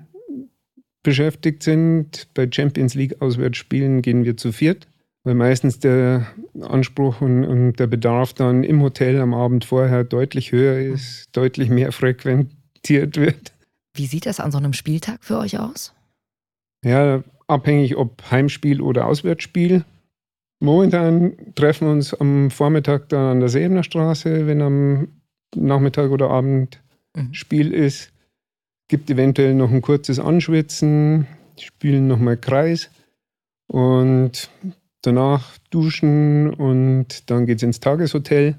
beschäftigt 1.04 1.62
sind. 1.62 2.28
Bei 2.34 2.48
Champions 2.52 2.96
League 2.96 3.22
Auswärtsspielen 3.22 4.02
gehen 4.02 4.24
wir 4.24 4.38
zu 4.38 4.52
viert, 4.52 4.88
weil 5.24 5.36
meistens 5.36 5.80
der 5.80 6.26
Anspruch 6.60 7.22
und, 7.22 7.46
und 7.46 7.74
der 7.80 7.88
Bedarf 7.88 8.34
dann 8.34 8.64
im 8.64 8.82
Hotel 8.82 9.22
am 9.22 9.36
Abend 9.36 9.66
vorher 9.66 10.04
deutlich 10.04 10.52
höher 10.52 10.80
ist, 10.80 11.30
deutlich 11.34 11.70
mehr 11.70 11.92
frequentiert 11.92 13.18
wird. 13.18 13.54
Wie 13.94 14.08
sieht 14.08 14.26
das 14.26 14.40
an 14.40 14.52
so 14.52 14.58
einem 14.58 14.74
Spieltag 14.74 15.24
für 15.24 15.38
euch 15.38 15.60
aus? 15.60 15.94
Ja, 16.84 17.24
abhängig 17.50 17.98
ob 17.98 18.24
Heimspiel 18.32 18.82
oder 18.82 19.08
Auswärtsspiel. 19.08 19.84
Momentan 20.62 21.34
treffen 21.56 21.88
wir 21.88 21.92
uns 21.94 22.14
am 22.14 22.52
Vormittag 22.52 23.10
da 23.10 23.32
an 23.32 23.40
der 23.40 23.50
Sebener 23.50 23.84
Straße, 23.84 24.46
wenn 24.48 24.62
am 24.62 25.08
Nachmittag 25.56 26.12
oder 26.12 26.30
Abend 26.30 26.80
Mhm. 27.16 27.34
Spiel 27.34 27.74
ist. 27.74 28.12
Gibt 28.88 29.10
eventuell 29.10 29.54
noch 29.54 29.72
ein 29.72 29.82
kurzes 29.82 30.20
Anschwitzen, 30.20 31.28
spielen 31.60 32.08
nochmal 32.08 32.38
Kreis 32.38 32.90
und 33.68 34.50
danach 35.02 35.58
duschen 35.70 36.54
und 36.54 37.30
dann 37.30 37.46
geht 37.46 37.58
es 37.58 37.64
ins 37.64 37.80
Tageshotel. 37.80 38.56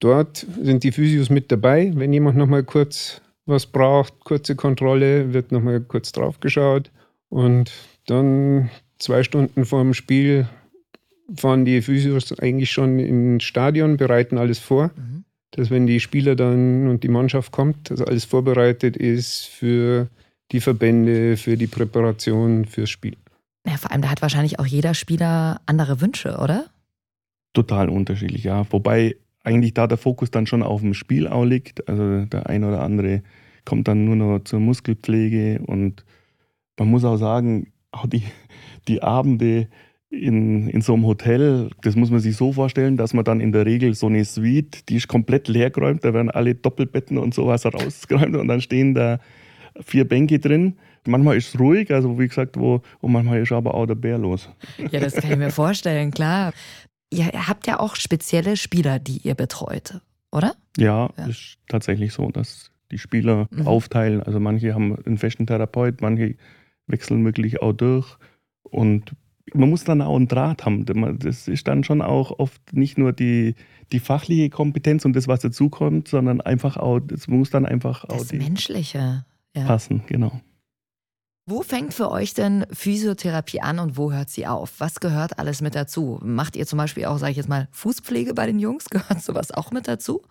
Dort 0.00 0.46
sind 0.60 0.84
die 0.84 0.92
Physios 0.92 1.30
mit 1.30 1.50
dabei. 1.50 1.92
Wenn 1.94 2.12
jemand 2.12 2.36
nochmal 2.36 2.64
kurz 2.64 3.22
was 3.46 3.66
braucht, 3.66 4.20
kurze 4.20 4.54
Kontrolle, 4.54 5.32
wird 5.32 5.52
nochmal 5.52 5.80
kurz 5.80 6.12
drauf 6.12 6.40
geschaut 6.40 6.90
und 7.32 7.72
dann 8.06 8.70
zwei 8.98 9.22
Stunden 9.22 9.64
vor 9.64 9.82
dem 9.82 9.94
Spiel 9.94 10.46
fahren 11.34 11.64
die 11.64 11.80
Physios 11.80 12.38
eigentlich 12.38 12.70
schon 12.70 12.98
ins 12.98 13.44
Stadion, 13.44 13.96
bereiten 13.96 14.36
alles 14.36 14.58
vor 14.58 14.90
Mhm. 14.96 15.24
dass 15.52 15.70
wenn 15.70 15.86
die 15.86 16.00
Spieler 16.00 16.34
dann 16.36 16.88
und 16.88 17.02
die 17.02 17.08
Mannschaft 17.08 17.52
kommt, 17.52 17.90
dass 17.90 18.00
alles 18.02 18.24
vorbereitet 18.24 18.96
ist 18.96 19.46
für 19.46 20.08
die 20.50 20.60
Verbände, 20.60 21.36
für 21.36 21.56
die 21.56 21.66
Präparation 21.66 22.64
fürs 22.66 22.90
Spiel. 22.90 23.16
Ja, 23.66 23.76
vor 23.76 23.90
allem, 23.92 24.02
da 24.02 24.10
hat 24.10 24.22
wahrscheinlich 24.22 24.58
auch 24.58 24.66
jeder 24.66 24.94
Spieler 24.94 25.60
andere 25.66 26.00
Wünsche, 26.00 26.38
oder? 26.38 26.66
Total 27.54 27.88
unterschiedlich, 27.88 28.44
ja. 28.44 28.66
Wobei 28.70 29.16
eigentlich 29.44 29.74
da 29.74 29.86
der 29.86 29.98
Fokus 29.98 30.30
dann 30.30 30.46
schon 30.46 30.62
auf 30.62 30.80
dem 30.80 30.94
Spiel 30.94 31.28
auch 31.28 31.44
liegt. 31.44 31.88
Also 31.88 32.24
der 32.26 32.46
ein 32.48 32.64
oder 32.64 32.82
andere 32.82 33.22
kommt 33.64 33.88
dann 33.88 34.04
nur 34.04 34.16
noch 34.16 34.40
zur 34.44 34.60
Muskelpflege 34.60 35.60
und 35.66 36.04
man 36.78 36.88
muss 36.88 37.04
auch 37.04 37.16
sagen, 37.16 37.72
auch 37.90 38.06
die, 38.06 38.22
die 38.88 39.02
Abende 39.02 39.68
in, 40.10 40.68
in 40.68 40.82
so 40.82 40.94
einem 40.94 41.06
Hotel, 41.06 41.70
das 41.82 41.96
muss 41.96 42.10
man 42.10 42.20
sich 42.20 42.36
so 42.36 42.52
vorstellen, 42.52 42.96
dass 42.96 43.14
man 43.14 43.24
dann 43.24 43.40
in 43.40 43.52
der 43.52 43.64
Regel 43.66 43.94
so 43.94 44.06
eine 44.08 44.24
Suite, 44.24 44.88
die 44.88 44.96
ist 44.96 45.08
komplett 45.08 45.48
leergeräumt, 45.48 46.04
da 46.04 46.12
werden 46.12 46.30
alle 46.30 46.54
Doppelbetten 46.54 47.16
und 47.18 47.32
sowas 47.34 47.64
rausgeräumt 47.72 48.36
und 48.36 48.48
dann 48.48 48.60
stehen 48.60 48.94
da 48.94 49.18
vier 49.80 50.06
Bänke 50.06 50.38
drin. 50.38 50.76
Manchmal 51.06 51.36
ist 51.38 51.54
es 51.54 51.60
ruhig, 51.60 51.90
also 51.92 52.18
wie 52.20 52.28
gesagt, 52.28 52.58
wo, 52.58 52.82
und 53.00 53.12
manchmal 53.12 53.40
ist 53.40 53.52
aber 53.52 53.74
auch 53.74 53.86
der 53.86 53.94
Bär 53.96 54.18
los. 54.18 54.48
Ja, 54.90 55.00
das 55.00 55.14
kann 55.14 55.32
ich 55.32 55.38
mir 55.38 55.50
vorstellen, 55.50 56.10
klar. 56.10 56.52
Ihr 57.10 57.26
habt 57.48 57.66
ja 57.66 57.80
auch 57.80 57.96
spezielle 57.96 58.56
Spieler, 58.56 58.98
die 58.98 59.18
ihr 59.18 59.34
betreut, 59.34 60.00
oder? 60.30 60.54
Ja, 60.78 61.10
Ja. 61.18 61.26
ist 61.26 61.58
tatsächlich 61.68 62.12
so, 62.12 62.30
dass 62.30 62.70
die 62.90 62.98
Spieler 62.98 63.48
Mhm. 63.50 63.66
aufteilen. 63.66 64.22
Also 64.22 64.40
manche 64.40 64.74
haben 64.74 64.96
einen 65.04 65.18
festen 65.18 65.46
Therapeut, 65.46 66.00
manche 66.00 66.36
wechseln 66.92 67.24
wirklich 67.24 67.62
auch 67.62 67.72
durch. 67.72 68.16
Und 68.62 69.12
man 69.54 69.68
muss 69.68 69.84
dann 69.84 70.02
auch 70.02 70.16
einen 70.16 70.28
Draht 70.28 70.64
haben. 70.64 70.86
Das 71.18 71.48
ist 71.48 71.66
dann 71.66 71.84
schon 71.84 72.00
auch 72.00 72.38
oft 72.38 72.72
nicht 72.72 72.98
nur 72.98 73.12
die, 73.12 73.54
die 73.90 73.98
fachliche 73.98 74.50
Kompetenz 74.50 75.04
und 75.04 75.14
das, 75.14 75.26
was 75.26 75.40
dazukommt, 75.40 76.08
sondern 76.08 76.40
einfach 76.40 76.76
auch, 76.76 77.00
das 77.00 77.26
muss 77.26 77.50
dann 77.50 77.66
einfach 77.66 78.04
auch 78.04 78.18
Das 78.18 78.28
die 78.28 78.38
Menschliche. 78.38 79.24
Ja. 79.54 79.66
passen, 79.66 80.02
genau. 80.06 80.40
Wo 81.44 81.62
fängt 81.62 81.92
für 81.92 82.10
euch 82.10 82.34
denn 82.34 82.64
Physiotherapie 82.70 83.60
an 83.60 83.80
und 83.80 83.96
wo 83.96 84.12
hört 84.12 84.30
sie 84.30 84.46
auf? 84.46 84.74
Was 84.78 85.00
gehört 85.00 85.38
alles 85.38 85.60
mit 85.60 85.74
dazu? 85.74 86.20
Macht 86.22 86.54
ihr 86.54 86.66
zum 86.66 86.78
Beispiel 86.78 87.04
auch, 87.06 87.18
sage 87.18 87.32
ich 87.32 87.36
jetzt 87.36 87.48
mal, 87.48 87.68
Fußpflege 87.72 88.32
bei 88.32 88.46
den 88.46 88.60
Jungs? 88.60 88.84
Gehört 88.90 89.22
sowas 89.22 89.50
auch 89.50 89.72
mit 89.72 89.88
dazu? 89.88 90.22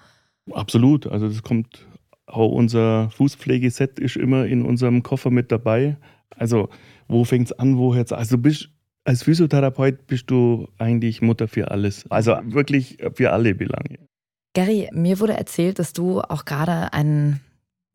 Absolut. 0.52 1.08
Also 1.08 1.28
das 1.28 1.44
kommt 1.44 1.86
auch 2.26 2.52
unser 2.52 3.10
Fußpflegeset 3.12 4.00
ist 4.00 4.16
immer 4.16 4.46
in 4.46 4.64
unserem 4.64 5.04
Koffer 5.04 5.32
mit 5.32 5.52
dabei. 5.52 5.98
Also 6.36 6.70
wo 7.08 7.24
fängt 7.24 7.48
es 7.48 7.60
an, 7.60 7.78
wo 7.78 7.94
hört 7.96 8.08
es 8.08 8.14
Also 8.14 8.38
du 8.38 8.42
bist 8.44 8.70
als 9.04 9.24
Physiotherapeut 9.24 10.06
bist 10.08 10.30
du 10.30 10.68
eigentlich 10.78 11.22
Mutter 11.22 11.48
für 11.48 11.72
alles. 11.72 12.06
Also 12.12 12.38
wirklich 12.44 12.98
für 13.16 13.32
alle 13.32 13.56
Belange. 13.56 14.00
Gary, 14.54 14.90
mir 14.92 15.20
wurde 15.20 15.34
erzählt, 15.34 15.80
dass 15.80 15.94
du 15.94 16.22
auch 16.22 16.46
gerade 16.46 16.94
ein 16.94 17.40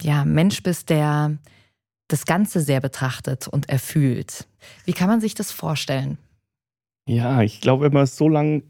ja, 0.02 0.24
Mensch 0.24 0.62
bist, 0.62 0.90
der 0.90 1.38
das 2.08 2.24
Ganze 2.24 2.60
sehr 2.60 2.80
betrachtet 2.80 3.48
und 3.48 3.68
erfühlt. 3.68 4.46
Wie 4.84 4.92
kann 4.92 5.08
man 5.08 5.20
sich 5.20 5.34
das 5.34 5.52
vorstellen? 5.52 6.18
Ja, 7.08 7.42
ich 7.42 7.60
glaube, 7.60 7.84
wenn 7.84 7.92
man 7.92 8.06
so 8.06 8.28
lange 8.28 8.62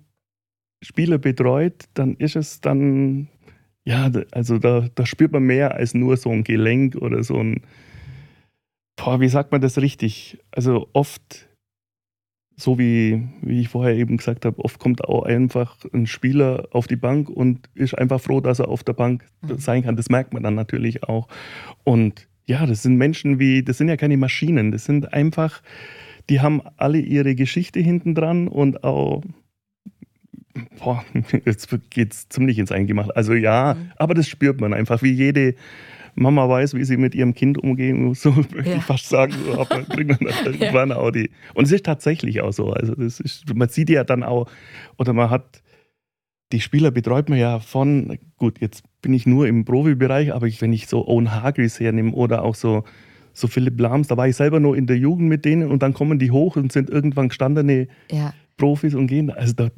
Spieler 0.83 1.19
betreut, 1.19 1.85
dann 1.95 2.17
ist 2.17 2.37
es 2.37 2.61
dann, 2.61 3.29
ja, 3.85 4.11
also 4.33 4.59
da, 4.59 4.89
da 4.95 5.07
spürt 5.07 5.33
man 5.33 5.45
mehr 5.45 5.75
als 5.75 5.95
nur 5.95 6.17
so 6.17 6.31
ein 6.31 6.45
Gelenk 6.45 6.97
oder 6.97 7.23
so 7.23 7.39
ein, 7.39 7.63
boah, 8.97 9.21
wie 9.21 9.29
sagt 9.29 9.53
man 9.53 9.61
das 9.61 9.79
richtig? 9.79 10.39
Also 10.53 10.89
oft, 10.93 11.49
so 12.57 12.79
wie, 12.79 13.29
wie 13.43 13.61
ich 13.61 13.69
vorher 13.69 13.95
eben 13.95 14.17
gesagt 14.17 14.45
habe, 14.47 14.65
oft 14.65 14.79
kommt 14.79 15.05
auch 15.05 15.25
einfach 15.25 15.77
ein 15.93 16.07
Spieler 16.07 16.69
auf 16.73 16.87
die 16.87 16.97
Bank 16.97 17.29
und 17.29 17.69
ist 17.75 17.95
einfach 17.97 18.21
froh, 18.21 18.41
dass 18.41 18.59
er 18.61 18.69
auf 18.69 18.83
der 18.85 18.95
Bank 18.95 19.25
Mhm. 19.43 19.59
sein 19.59 19.83
kann. 19.85 19.97
Das 19.97 20.09
merkt 20.09 20.33
man 20.33 20.43
dann 20.43 20.55
natürlich 20.55 21.05
auch. 21.05 21.29
Und 21.85 22.27
ja, 22.47 22.65
das 22.65 22.83
sind 22.83 22.97
Menschen 22.97 23.39
wie, 23.39 23.63
das 23.63 23.77
sind 23.79 23.89
ja 23.89 23.97
keine 23.97 24.17
Maschinen, 24.17 24.73
das 24.73 24.85
sind 24.85 25.13
einfach, 25.13 25.63
die 26.31 26.41
haben 26.41 26.63
alle 26.77 26.99
ihre 26.99 27.35
Geschichte 27.35 27.81
hinten 27.81 28.15
dran 28.15 28.49
und 28.49 28.83
auch, 28.85 29.23
boah, 30.79 31.05
jetzt 31.45 31.69
geht 31.91 32.13
es 32.13 32.29
ziemlich 32.29 32.59
ins 32.59 32.73
Eingemacht. 32.73 33.15
Also 33.17 33.35
ja, 33.35 33.75
Mhm. 33.75 33.93
aber 33.97 34.15
das 34.15 34.29
spürt 34.29 34.61
man 34.61 34.73
einfach, 34.73 35.03
wie 35.03 35.13
jede 35.13 35.55
Mama 36.17 36.49
weiß, 36.49 36.75
wie 36.75 36.85
sie 36.85 36.97
mit 36.97 37.15
ihrem 37.15 37.35
Kind 37.35 37.59
umgehen 37.59 38.05
muss, 38.07 38.23
so 38.23 38.31
möchte 38.33 38.71
Ja. 38.71 38.77
ich 38.77 38.83
fast 38.83 39.09
sagen. 39.09 39.35
So, 39.45 39.61
aber 39.61 39.83
kriegt 39.85 40.09
man 40.11 40.19
dann 40.21 40.45
irgendwann 40.55 40.93
auch 40.93 41.11
die. 41.11 41.31
Und 41.55 41.65
es 41.67 41.73
ist 41.73 41.85
tatsächlich 41.87 42.41
auch 42.41 42.53
so. 42.53 42.73
Also 42.73 42.95
das 42.95 43.21
ist, 43.21 43.55
man 43.55 43.69
sieht 43.69 43.91
ja 43.91 44.03
dann 44.05 44.23
auch, 44.23 44.49
oder 44.99 45.13
man 45.13 45.31
hat, 45.31 45.63
die 46.53 46.61
Spieler 46.61 46.91
betreut 46.91 47.29
man 47.29 47.39
ja 47.39 47.59
von, 47.61 48.19
gut, 48.37 48.61
jetzt 48.61 48.83
bin 49.03 49.13
ich 49.13 49.27
nur 49.27 49.47
im 49.47 49.65
Profibereich, 49.65 50.33
aber 50.33 50.47
ich, 50.47 50.61
wenn 50.63 50.73
ich 50.73 50.87
so 50.87 51.07
Owen 51.07 51.33
Hargreaves 51.33 51.79
hernehme 51.81 52.13
oder 52.13 52.43
auch 52.43 52.55
so, 52.55 52.85
so 53.33 53.49
Philipp 53.49 53.79
Lahms, 53.81 54.09
da 54.09 54.17
war 54.17 54.27
ich 54.29 54.37
selber 54.37 54.61
nur 54.61 54.77
in 54.77 54.87
der 54.87 54.97
Jugend 54.97 55.29
mit 55.29 55.45
denen 55.45 55.71
und 55.71 55.83
dann 55.83 55.93
kommen 55.93 56.19
die 56.19 56.31
hoch 56.31 56.57
und 56.57 56.73
sind 56.73 56.89
irgendwann 56.89 57.29
gestandene 57.29 57.89
Ja. 58.11 58.33
Profis 58.57 58.95
und 58.95 59.09
gehen. 59.09 59.31
Also 59.31 59.53
da, 59.53 59.69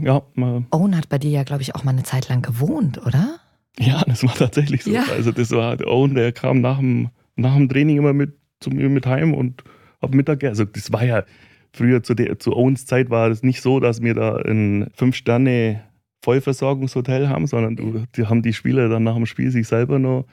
ja, 0.00 0.22
Owen 0.70 0.96
hat 0.96 1.08
bei 1.08 1.18
dir 1.18 1.30
ja, 1.30 1.42
glaube 1.42 1.62
ich, 1.62 1.74
auch 1.74 1.82
mal 1.82 1.90
eine 1.90 2.04
Zeit 2.04 2.28
lang 2.28 2.40
gewohnt, 2.42 3.04
oder? 3.04 3.40
Ja, 3.78 4.02
das 4.06 4.24
war 4.24 4.34
tatsächlich 4.34 4.84
so. 4.84 4.90
Ja. 4.90 5.04
Also 5.10 5.32
das 5.32 5.50
war 5.50 5.76
der 5.76 5.88
Owen, 5.88 6.14
der 6.14 6.32
kam 6.32 6.60
nach 6.60 6.78
dem, 6.78 7.10
nach 7.36 7.54
dem 7.54 7.68
Training 7.68 7.98
immer 7.98 8.12
mit 8.12 8.34
zu 8.60 8.70
mir 8.70 8.88
mit 8.88 9.06
heim 9.06 9.34
und 9.34 9.62
hab 10.02 10.14
Mittag. 10.14 10.44
Also 10.44 10.64
das 10.64 10.92
war 10.92 11.04
ja 11.04 11.24
früher 11.72 12.02
zu, 12.02 12.14
der, 12.14 12.38
zu 12.38 12.56
Owens 12.56 12.86
Zeit 12.86 13.10
war 13.10 13.30
es 13.30 13.42
nicht 13.42 13.62
so, 13.62 13.80
dass 13.80 14.02
wir 14.02 14.14
da 14.14 14.36
ein 14.36 14.88
fünf 14.94 15.16
Sterne 15.16 15.82
Vollversorgungshotel 16.22 17.28
haben, 17.28 17.46
sondern 17.46 17.76
du, 17.76 18.04
die 18.16 18.26
haben 18.26 18.42
die 18.42 18.52
Spieler 18.52 18.88
dann 18.88 19.04
nach 19.04 19.14
dem 19.14 19.26
Spiel 19.26 19.50
sich 19.50 19.68
selber 19.68 19.98
noch 19.98 20.24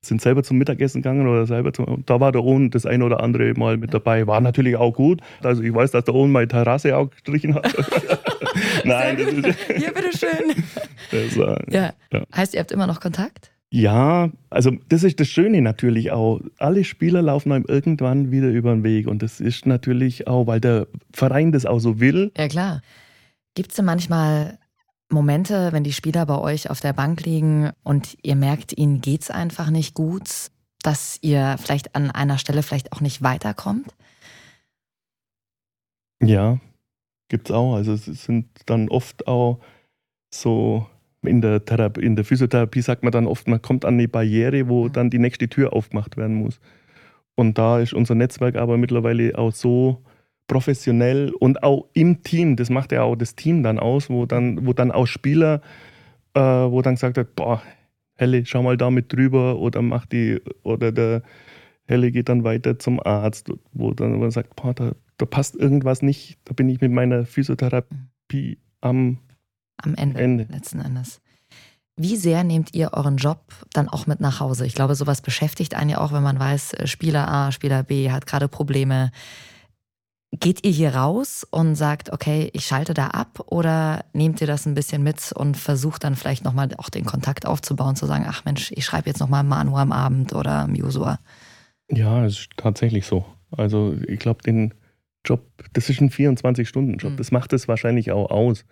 sind 0.00 0.22
selber 0.22 0.42
zum 0.44 0.58
Mittagessen 0.58 1.02
gegangen 1.02 1.26
oder 1.26 1.44
selber 1.46 1.72
zum, 1.72 1.86
und 1.86 2.08
da 2.08 2.20
war 2.20 2.30
der 2.30 2.44
Owen 2.44 2.70
das 2.70 2.86
ein 2.86 3.02
oder 3.02 3.20
andere 3.20 3.52
Mal 3.54 3.76
mit 3.76 3.92
dabei. 3.92 4.26
War 4.28 4.40
natürlich 4.40 4.76
auch 4.76 4.92
gut. 4.92 5.20
Also 5.42 5.62
ich 5.62 5.74
weiß, 5.74 5.90
dass 5.90 6.04
der 6.04 6.14
Owen 6.14 6.30
meine 6.30 6.46
Terrasse 6.46 6.96
auch 6.96 7.10
gestrichen 7.10 7.56
hat. 7.56 7.74
Nein, 8.88 9.54
Ja, 9.78 9.90
bitteschön. 9.92 10.64
war, 11.38 11.72
Ja. 11.72 11.92
Ja. 12.12 12.24
Heißt, 12.34 12.54
ihr 12.54 12.60
habt 12.60 12.72
immer 12.72 12.86
noch 12.86 13.00
Kontakt? 13.00 13.50
Ja, 13.70 14.30
also 14.48 14.72
das 14.88 15.04
ist 15.04 15.20
das 15.20 15.28
Schöne 15.28 15.60
natürlich 15.60 16.10
auch. 16.10 16.40
Alle 16.58 16.84
Spieler 16.84 17.20
laufen 17.20 17.52
einem 17.52 17.66
irgendwann 17.66 18.30
wieder 18.30 18.48
über 18.48 18.72
den 18.72 18.82
Weg. 18.82 19.06
Und 19.06 19.22
das 19.22 19.40
ist 19.40 19.66
natürlich 19.66 20.26
auch, 20.26 20.46
weil 20.46 20.60
der 20.60 20.86
Verein 21.12 21.52
das 21.52 21.66
auch 21.66 21.78
so 21.78 22.00
will. 22.00 22.32
Ja, 22.36 22.48
klar. 22.48 22.80
Gibt 23.54 23.70
es 23.70 23.76
denn 23.76 23.84
manchmal 23.84 24.58
Momente, 25.10 25.72
wenn 25.72 25.84
die 25.84 25.92
Spieler 25.92 26.24
bei 26.24 26.38
euch 26.38 26.70
auf 26.70 26.80
der 26.80 26.94
Bank 26.94 27.24
liegen 27.24 27.70
und 27.82 28.16
ihr 28.22 28.36
merkt, 28.36 28.76
ihnen 28.76 29.00
geht's 29.00 29.30
einfach 29.30 29.70
nicht 29.70 29.94
gut, 29.94 30.50
dass 30.82 31.18
ihr 31.20 31.56
vielleicht 31.58 31.94
an 31.94 32.10
einer 32.10 32.38
Stelle 32.38 32.62
vielleicht 32.62 32.92
auch 32.92 33.00
nicht 33.00 33.22
weiterkommt? 33.22 33.94
Ja, 36.22 36.58
gibt's 37.28 37.50
auch. 37.50 37.74
Also 37.74 37.92
es 37.92 38.04
sind 38.04 38.46
dann 38.66 38.88
oft 38.88 39.26
auch 39.28 39.60
so 40.32 40.86
in 41.22 41.40
der, 41.40 41.64
Therapie, 41.64 42.02
in 42.02 42.16
der 42.16 42.24
Physiotherapie 42.24 42.80
sagt 42.80 43.02
man 43.02 43.12
dann 43.12 43.26
oft, 43.26 43.48
man 43.48 43.60
kommt 43.60 43.84
an 43.84 43.94
eine 43.94 44.08
Barriere, 44.08 44.68
wo 44.68 44.84
Mhm. 44.84 44.92
dann 44.92 45.10
die 45.10 45.18
nächste 45.18 45.48
Tür 45.48 45.72
aufgemacht 45.72 46.16
werden 46.16 46.36
muss. 46.36 46.60
Und 47.34 47.58
da 47.58 47.80
ist 47.80 47.94
unser 47.94 48.14
Netzwerk 48.14 48.56
aber 48.56 48.76
mittlerweile 48.78 49.36
auch 49.38 49.52
so 49.52 50.02
professionell 50.48 51.32
und 51.38 51.62
auch 51.62 51.86
im 51.92 52.22
Team, 52.22 52.56
das 52.56 52.70
macht 52.70 52.92
ja 52.92 53.02
auch 53.02 53.16
das 53.16 53.34
Team 53.34 53.62
dann 53.62 53.78
aus, 53.78 54.08
wo 54.10 54.26
dann, 54.26 54.66
wo 54.66 54.72
dann 54.72 54.90
auch 54.90 55.06
Spieler, 55.06 55.60
äh, 56.34 56.40
wo 56.40 56.82
dann 56.82 56.94
gesagt 56.94 57.18
hat, 57.18 57.36
boah, 57.36 57.62
Helle, 58.16 58.44
schau 58.46 58.62
mal 58.62 58.76
da 58.76 58.90
mit 58.90 59.12
drüber 59.12 59.58
oder 59.58 59.82
mach 59.82 60.06
die, 60.06 60.40
oder 60.62 60.90
der 60.90 61.22
Helle 61.88 62.12
geht 62.12 62.28
dann 62.28 62.44
weiter 62.44 62.78
zum 62.78 63.00
Arzt, 63.00 63.50
wo 63.72 63.92
dann 63.92 64.18
man 64.20 64.30
sagt, 64.30 64.54
boah, 64.56 64.74
da, 64.74 64.92
da 65.16 65.26
passt 65.26 65.56
irgendwas 65.56 66.02
nicht, 66.02 66.38
da 66.44 66.52
bin 66.52 66.68
ich 66.68 66.80
mit 66.80 66.92
meiner 66.92 67.24
Physiotherapie 67.24 68.58
am 68.82 69.18
Am 69.82 69.94
Ende, 69.94 70.20
Ende. 70.20 70.46
letzten 70.50 70.80
Endes. 70.80 71.20
Wie 71.96 72.16
sehr 72.16 72.44
nehmt 72.44 72.74
ihr 72.74 72.92
euren 72.92 73.16
Job 73.16 73.40
dann 73.72 73.88
auch 73.88 74.06
mit 74.06 74.20
nach 74.20 74.38
Hause? 74.38 74.66
Ich 74.66 74.74
glaube, 74.74 74.94
sowas 74.94 75.20
beschäftigt 75.20 75.74
einen 75.74 75.90
ja 75.90 75.98
auch, 75.98 76.12
wenn 76.12 76.22
man 76.22 76.38
weiß, 76.38 76.74
äh, 76.74 76.86
Spieler 76.86 77.26
A, 77.26 77.50
Spieler 77.50 77.82
B 77.82 78.12
hat 78.12 78.26
gerade 78.26 78.46
Probleme. 78.46 79.10
Geht 80.30 80.64
ihr 80.64 80.70
hier 80.70 80.94
raus 80.94 81.44
und 81.50 81.74
sagt, 81.74 82.12
okay, 82.12 82.50
ich 82.52 82.66
schalte 82.66 82.92
da 82.92 83.08
ab 83.08 83.40
oder 83.46 84.04
nehmt 84.12 84.42
ihr 84.42 84.46
das 84.46 84.66
ein 84.66 84.74
bisschen 84.74 85.02
mit 85.02 85.32
und 85.32 85.56
versucht 85.56 86.04
dann 86.04 86.16
vielleicht 86.16 86.44
nochmal 86.44 86.68
auch 86.76 86.90
den 86.90 87.06
Kontakt 87.06 87.46
aufzubauen, 87.46 87.96
zu 87.96 88.04
sagen, 88.04 88.26
ach 88.28 88.44
Mensch, 88.44 88.70
ich 88.76 88.84
schreibe 88.84 89.08
jetzt 89.08 89.20
nochmal 89.20 89.42
Manu 89.42 89.76
am 89.78 89.90
Abend 89.90 90.34
oder 90.34 90.68
Josua? 90.70 91.18
Ja, 91.90 92.24
es 92.24 92.40
ist 92.40 92.50
tatsächlich 92.56 93.06
so. 93.06 93.24
Also 93.50 93.96
ich 94.06 94.18
glaube, 94.18 94.42
den 94.42 94.74
Job, 95.24 95.44
das 95.72 95.90
ist 95.90 96.00
ein 96.00 96.10
24-Stunden-Job. 96.10 97.12
Mhm. 97.12 97.16
Das 97.16 97.30
macht 97.30 97.52
es 97.52 97.68
wahrscheinlich 97.68 98.12
auch 98.12 98.30
aus. 98.30 98.64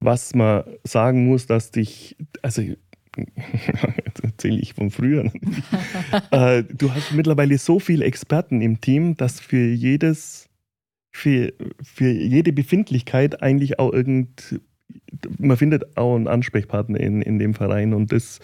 Was 0.00 0.34
man 0.34 0.64
sagen 0.84 1.26
muss, 1.26 1.46
dass 1.46 1.70
dich, 1.70 2.16
also 2.42 2.62
jetzt 4.04 4.24
erzähle 4.24 4.58
ich 4.58 4.74
von 4.74 4.90
früher. 4.90 5.30
äh, 6.30 6.64
du 6.64 6.92
hast 6.92 7.12
mittlerweile 7.12 7.58
so 7.58 7.78
viele 7.78 8.04
Experten 8.04 8.60
im 8.60 8.80
Team, 8.80 9.16
dass 9.16 9.40
für 9.40 9.68
jedes, 9.68 10.48
für, 11.10 11.52
für 11.82 12.10
jede 12.10 12.52
Befindlichkeit 12.52 13.42
eigentlich 13.42 13.78
auch 13.78 13.92
irgend, 13.92 14.60
man 15.38 15.56
findet 15.56 15.96
auch 15.96 16.16
einen 16.16 16.28
Ansprechpartner 16.28 16.98
in, 16.98 17.22
in 17.22 17.38
dem 17.38 17.54
Verein 17.54 17.94
und 17.94 18.12
das 18.12 18.40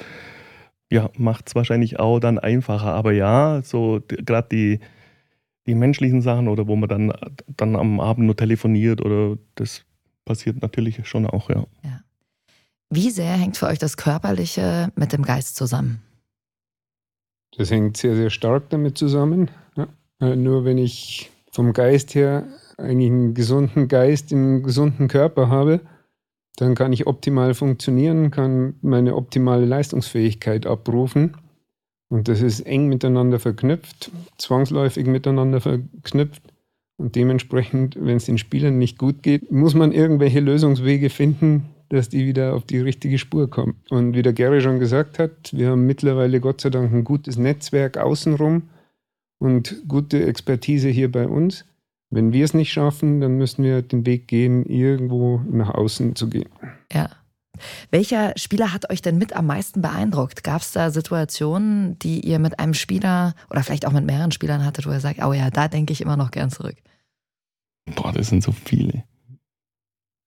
ja, 0.91 1.11
macht 1.17 1.49
es 1.49 1.55
wahrscheinlich 1.55 1.99
auch 1.99 2.19
dann 2.19 2.39
einfacher. 2.39 2.93
Aber 2.93 3.13
ja, 3.13 3.63
so 3.63 4.01
gerade 4.07 4.49
die, 4.51 4.81
die 5.67 5.75
menschlichen 5.75 6.23
Sachen 6.23 6.49
oder 6.49 6.67
wo 6.67 6.77
man 6.77 6.89
dann, 6.89 7.13
dann 7.57 7.77
am 7.77 8.01
Abend 8.01 8.27
nur 8.27 8.37
telefoniert 8.37 9.01
oder 9.01 9.37
das 9.55 9.85
passiert 10.25 10.63
natürlich 10.63 11.07
schon 11.09 11.27
auch, 11.27 11.51
ja. 11.51 11.65
Ja. 11.83 12.01
Wie 12.91 13.11
sehr 13.11 13.33
hängt 13.33 13.57
für 13.57 13.67
euch 13.67 13.79
das 13.79 13.99
Körperliche 13.99 14.91
mit 14.97 15.13
dem 15.13 15.23
Geist 15.23 15.57
zusammen? 15.57 16.01
Das 17.57 17.71
hängt 17.71 17.97
sehr, 17.97 18.15
sehr 18.15 18.31
stark 18.31 18.71
damit 18.71 18.97
zusammen. 18.97 19.51
Ja. 19.77 19.89
Äh, 20.21 20.37
Nur 20.37 20.65
wenn 20.65 20.79
ich 20.79 21.31
vom 21.53 21.73
Geist 21.73 22.15
her 22.15 22.45
eigentlich 22.79 23.11
einen 23.11 23.35
gesunden 23.35 23.89
Geist 23.89 24.33
im 24.33 24.63
gesunden 24.63 25.09
Körper 25.09 25.49
habe, 25.49 25.81
dann 26.59 26.75
kann 26.75 26.93
ich 26.93 27.07
optimal 27.07 27.55
funktionieren, 27.55 28.33
kann 28.33 28.75
meine 28.83 29.15
optimale 29.15 29.65
Leistungsfähigkeit 29.65 30.67
abrufen. 30.67 31.37
Und 32.09 32.27
das 32.27 32.43
ist 32.43 32.61
eng 32.61 32.89
miteinander 32.89 33.39
verknüpft, 33.39 34.11
zwangsläufig 34.39 35.07
miteinander 35.07 35.61
verknüpft. 35.61 36.43
Und 36.97 37.15
dementsprechend, 37.15 37.97
wenn 38.01 38.17
es 38.17 38.25
den 38.25 38.39
Spielern 38.39 38.77
nicht 38.77 38.99
gut 38.99 39.23
geht, 39.23 39.53
muss 39.53 39.75
man 39.75 39.93
irgendwelche 39.93 40.41
Lösungswege 40.41 41.11
finden, 41.11 41.69
dass 41.91 42.09
die 42.09 42.27
wieder 42.27 42.55
auf 42.55 42.65
die 42.65 42.81
richtige 42.81 43.19
Spur 43.19 43.49
kommen. 43.49 43.77
Und 43.89 44.17
wie 44.17 44.23
der 44.23 44.33
Gary 44.33 44.61
schon 44.61 44.81
gesagt 44.81 45.21
hat, 45.21 45.53
wir 45.53 45.69
haben 45.69 45.87
mittlerweile 45.87 46.41
Gott 46.41 46.61
sei 46.61 46.71
Dank 46.71 46.93
ein 46.93 47.05
gutes 47.05 47.37
Netzwerk 47.37 47.99
außenrum 47.99 48.63
und 49.39 49.85
gute 49.87 50.27
Expertise 50.27 50.89
hier 50.89 51.13
bei 51.13 51.29
uns. 51.29 51.68
Wenn 52.11 52.33
wir 52.33 52.45
es 52.45 52.55
nicht 52.55 52.73
schaffen, 52.73 53.21
dann 53.21 53.37
müssen 53.37 53.63
wir 53.63 53.83
den 53.83 54.07
Weg 54.07 54.29
gehen, 54.29 54.65
irgendwo 54.65 55.43
nach 55.51 55.71
außen 55.71 56.17
zu 56.17 56.29
gehen. 56.29 56.49
Ja. 56.93 57.11
Welcher 57.91 58.33
Spieler 58.37 58.73
hat 58.73 58.89
euch 58.91 59.03
denn 59.03 59.19
mit 59.19 59.35
am 59.35 59.47
meisten 59.47 59.83
beeindruckt? 59.83 60.45
Gab 60.45 60.63
es 60.63 60.73
da 60.73 60.91
Situationen, 60.91 61.99
die 61.99 62.21
ihr 62.21 62.39
mit 62.39 62.61
einem 62.61 62.75
Spieler 62.75 63.35
oder 63.51 63.63
vielleicht 63.63 63.85
auch 63.85 63.93
mit 63.93 64.05
mehreren 64.05 64.31
Spielern 64.31 64.65
hattet, 64.65 64.87
wo 64.87 64.91
ihr 64.91 65.01
sagt, 65.01 65.23
oh 65.25 65.33
ja, 65.33 65.51
da 65.51 65.67
denke 65.69 65.93
ich 65.93 66.01
immer 66.01 66.17
noch 66.17 66.31
gern 66.31 66.51
zurück? 66.51 66.77
Boah, 67.97 68.13
das 68.13 68.29
sind 68.29 68.43
so 68.43 68.53
viele. 68.53 69.05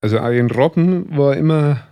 Also 0.02 0.20
Arjen 0.20 0.52
Robben 0.52 1.16
war 1.16 1.38
immer 1.38 1.88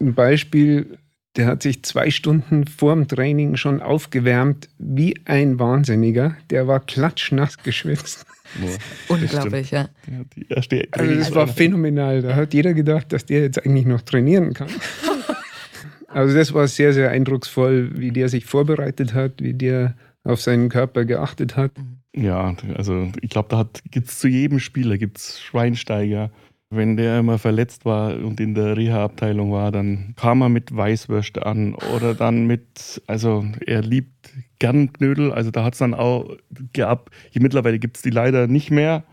ein 0.00 0.14
Beispiel, 0.14 0.98
der 1.36 1.46
hat 1.46 1.62
sich 1.62 1.82
zwei 1.82 2.10
Stunden 2.10 2.66
vorm 2.66 3.08
Training 3.08 3.56
schon 3.56 3.80
aufgewärmt 3.80 4.68
wie 4.78 5.20
ein 5.24 5.58
Wahnsinniger. 5.58 6.36
Der 6.50 6.66
war 6.66 6.80
klatschnass 6.80 7.58
geschwitzt. 7.62 8.26
Boah, 8.60 9.16
Unglaublich, 9.16 9.70
ja. 9.70 9.82
das 9.82 9.90
stimmt. 10.02 10.16
Ja, 10.18 10.24
die 10.36 10.46
erste 10.48 10.88
Also 10.92 11.14
das 11.14 11.34
war 11.34 11.48
phänomenal. 11.48 12.22
Da 12.22 12.36
hat 12.36 12.54
jeder 12.54 12.74
gedacht, 12.74 13.12
dass 13.12 13.26
der 13.26 13.42
jetzt 13.42 13.64
eigentlich 13.64 13.86
noch 13.86 14.02
trainieren 14.02 14.54
kann. 14.54 14.68
Also 16.08 16.34
das 16.34 16.54
war 16.54 16.66
sehr, 16.66 16.94
sehr 16.94 17.10
eindrucksvoll, 17.10 17.90
wie 17.98 18.10
der 18.10 18.30
sich 18.30 18.46
vorbereitet 18.46 19.12
hat, 19.12 19.42
wie 19.42 19.52
der 19.52 19.96
auf 20.24 20.40
seinen 20.40 20.70
Körper 20.70 21.04
geachtet 21.04 21.56
hat. 21.56 21.72
Ja, 22.14 22.56
also 22.74 23.12
ich 23.20 23.28
glaube, 23.28 23.48
da 23.50 23.68
gibt 23.90 24.08
es 24.08 24.18
zu 24.18 24.26
jedem 24.26 24.58
Spieler 24.58 24.96
gibt's 24.96 25.42
Schweinsteiger. 25.42 26.30
Wenn 26.70 26.96
der 26.96 27.20
immer 27.20 27.38
verletzt 27.38 27.84
war 27.84 28.16
und 28.16 28.40
in 28.40 28.54
der 28.54 28.76
Reha-Abteilung 28.76 29.52
war, 29.52 29.70
dann 29.70 30.14
kam 30.16 30.40
er 30.42 30.48
mit 30.48 30.76
Weißwürst 30.76 31.38
an 31.38 31.76
oder 31.94 32.12
dann 32.14 32.46
mit, 32.46 33.00
also 33.06 33.44
er 33.64 33.82
liebt 33.82 34.30
gern 34.58 34.92
Knödel, 34.92 35.32
also 35.32 35.52
da 35.52 35.62
hat 35.62 35.74
es 35.74 35.78
dann 35.78 35.94
auch 35.94 36.28
gehabt. 36.72 37.14
Hier 37.30 37.40
mittlerweile 37.40 37.78
gibt 37.78 37.96
es 37.98 38.02
die 38.02 38.10
leider 38.10 38.48
nicht 38.48 38.72
mehr, 38.72 39.04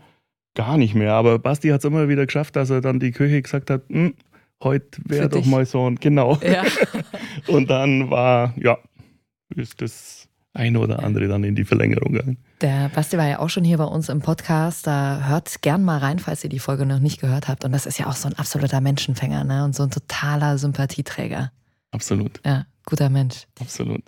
gar 0.56 0.76
nicht 0.76 0.96
mehr, 0.96 1.12
aber 1.14 1.38
Basti 1.38 1.68
hat 1.68 1.80
es 1.80 1.84
immer 1.84 2.08
wieder 2.08 2.26
geschafft, 2.26 2.56
dass 2.56 2.70
er 2.70 2.80
dann 2.80 2.98
die 2.98 3.12
Küche 3.12 3.40
gesagt 3.40 3.70
hat, 3.70 3.82
"Hm, 3.88 4.14
heute 4.62 5.00
wäre 5.06 5.28
doch 5.28 5.38
dich." 5.38 5.46
mal 5.46 5.64
so 5.64 5.88
ein, 5.88 5.94
genau. 5.96 6.38
Ja. 6.42 6.64
Und 7.46 7.70
dann 7.70 8.10
war, 8.10 8.52
ja, 8.56 8.78
ist 9.54 9.80
das 9.80 10.23
eine 10.54 10.78
oder 10.78 11.02
andere 11.02 11.26
dann 11.28 11.44
in 11.44 11.54
die 11.56 11.64
Verlängerung 11.64 12.12
gegangen. 12.12 12.38
Der 12.60 12.88
Basti 12.94 13.18
war 13.18 13.26
ja 13.26 13.40
auch 13.40 13.50
schon 13.50 13.64
hier 13.64 13.76
bei 13.76 13.84
uns 13.84 14.08
im 14.08 14.20
Podcast. 14.20 14.86
Da 14.86 15.26
hört 15.26 15.60
gern 15.62 15.82
mal 15.82 15.98
rein, 15.98 16.20
falls 16.20 16.44
ihr 16.44 16.50
die 16.50 16.60
Folge 16.60 16.86
noch 16.86 17.00
nicht 17.00 17.20
gehört 17.20 17.48
habt. 17.48 17.64
Und 17.64 17.72
das 17.72 17.86
ist 17.86 17.98
ja 17.98 18.06
auch 18.06 18.14
so 18.14 18.28
ein 18.28 18.38
absoluter 18.38 18.80
Menschenfänger 18.80 19.44
ne? 19.44 19.64
und 19.64 19.74
so 19.74 19.82
ein 19.82 19.90
totaler 19.90 20.56
Sympathieträger. 20.56 21.50
Absolut, 21.90 22.40
Ja, 22.46 22.66
guter 22.86 23.10
Mensch. 23.10 23.46
absolut. 23.60 24.02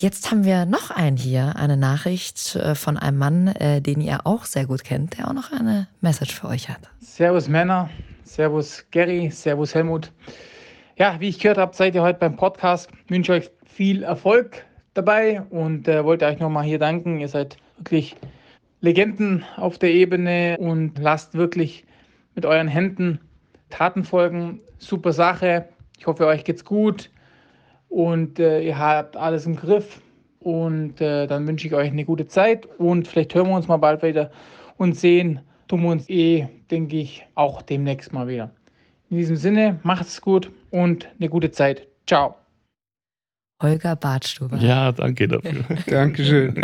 Jetzt 0.00 0.30
haben 0.30 0.44
wir 0.44 0.66
noch 0.66 0.90
einen 0.90 1.16
hier, 1.16 1.54
eine 1.56 1.76
Nachricht 1.76 2.56
äh, 2.56 2.74
von 2.74 2.96
einem 2.96 3.18
Mann, 3.18 3.46
äh, 3.48 3.80
den 3.80 4.00
ihr 4.00 4.26
auch 4.26 4.46
sehr 4.46 4.66
gut 4.66 4.82
kennt, 4.82 5.16
der 5.16 5.28
auch 5.28 5.32
noch 5.32 5.52
eine 5.52 5.86
Message 6.00 6.34
für 6.34 6.48
euch 6.48 6.68
hat. 6.68 6.80
Servus 7.00 7.46
Männer, 7.46 7.88
Servus 8.24 8.84
Gary, 8.90 9.30
Servus 9.30 9.74
Helmut. 9.74 10.10
Ja, 10.96 11.20
wie 11.20 11.28
ich 11.28 11.38
gehört 11.38 11.58
habe, 11.58 11.76
seid 11.76 11.94
ihr 11.94 12.02
heute 12.02 12.18
beim 12.18 12.36
Podcast. 12.36 12.88
Ich 13.04 13.10
wünsche 13.10 13.32
euch 13.32 13.50
viel 13.64 14.02
Erfolg 14.02 14.64
dabei 14.94 15.42
und 15.50 15.88
äh, 15.88 16.04
wollte 16.04 16.26
euch 16.26 16.38
nochmal 16.38 16.64
hier 16.64 16.78
danken. 16.78 17.20
Ihr 17.20 17.28
seid 17.28 17.56
wirklich 17.78 18.16
Legenden 18.80 19.44
auf 19.56 19.78
der 19.78 19.90
Ebene 19.90 20.56
und 20.58 20.98
lasst 20.98 21.34
wirklich 21.34 21.84
mit 22.34 22.46
euren 22.46 22.68
Händen 22.68 23.20
Taten 23.70 24.04
folgen. 24.04 24.60
Super 24.78 25.12
Sache. 25.12 25.68
Ich 25.98 26.06
hoffe, 26.06 26.26
euch 26.26 26.44
geht's 26.44 26.64
gut 26.64 27.10
und 27.88 28.38
äh, 28.38 28.60
ihr 28.60 28.78
habt 28.78 29.16
alles 29.16 29.46
im 29.46 29.56
Griff. 29.56 30.00
Und 30.40 31.00
äh, 31.00 31.28
dann 31.28 31.46
wünsche 31.46 31.68
ich 31.68 31.74
euch 31.74 31.90
eine 31.90 32.04
gute 32.04 32.26
Zeit 32.26 32.66
und 32.78 33.06
vielleicht 33.06 33.34
hören 33.34 33.46
wir 33.48 33.54
uns 33.54 33.68
mal 33.68 33.76
bald 33.76 34.02
wieder 34.02 34.32
und 34.76 34.96
sehen 34.96 35.40
tun 35.68 35.82
wir 35.82 35.90
uns 35.90 36.08
eh, 36.10 36.48
denke 36.70 36.96
ich, 36.96 37.24
auch 37.36 37.62
demnächst 37.62 38.12
mal 38.12 38.26
wieder. 38.26 38.50
In 39.08 39.18
diesem 39.18 39.36
Sinne, 39.36 39.78
macht 39.84 40.06
es 40.06 40.20
gut 40.20 40.50
und 40.70 41.08
eine 41.18 41.28
gute 41.28 41.52
Zeit. 41.52 41.86
Ciao. 42.06 42.41
Holger 43.62 43.96
Bartstuber. 43.96 44.58
Ja, 44.58 44.92
danke 44.92 45.28
dafür. 45.28 45.64
Dankeschön. 45.86 46.62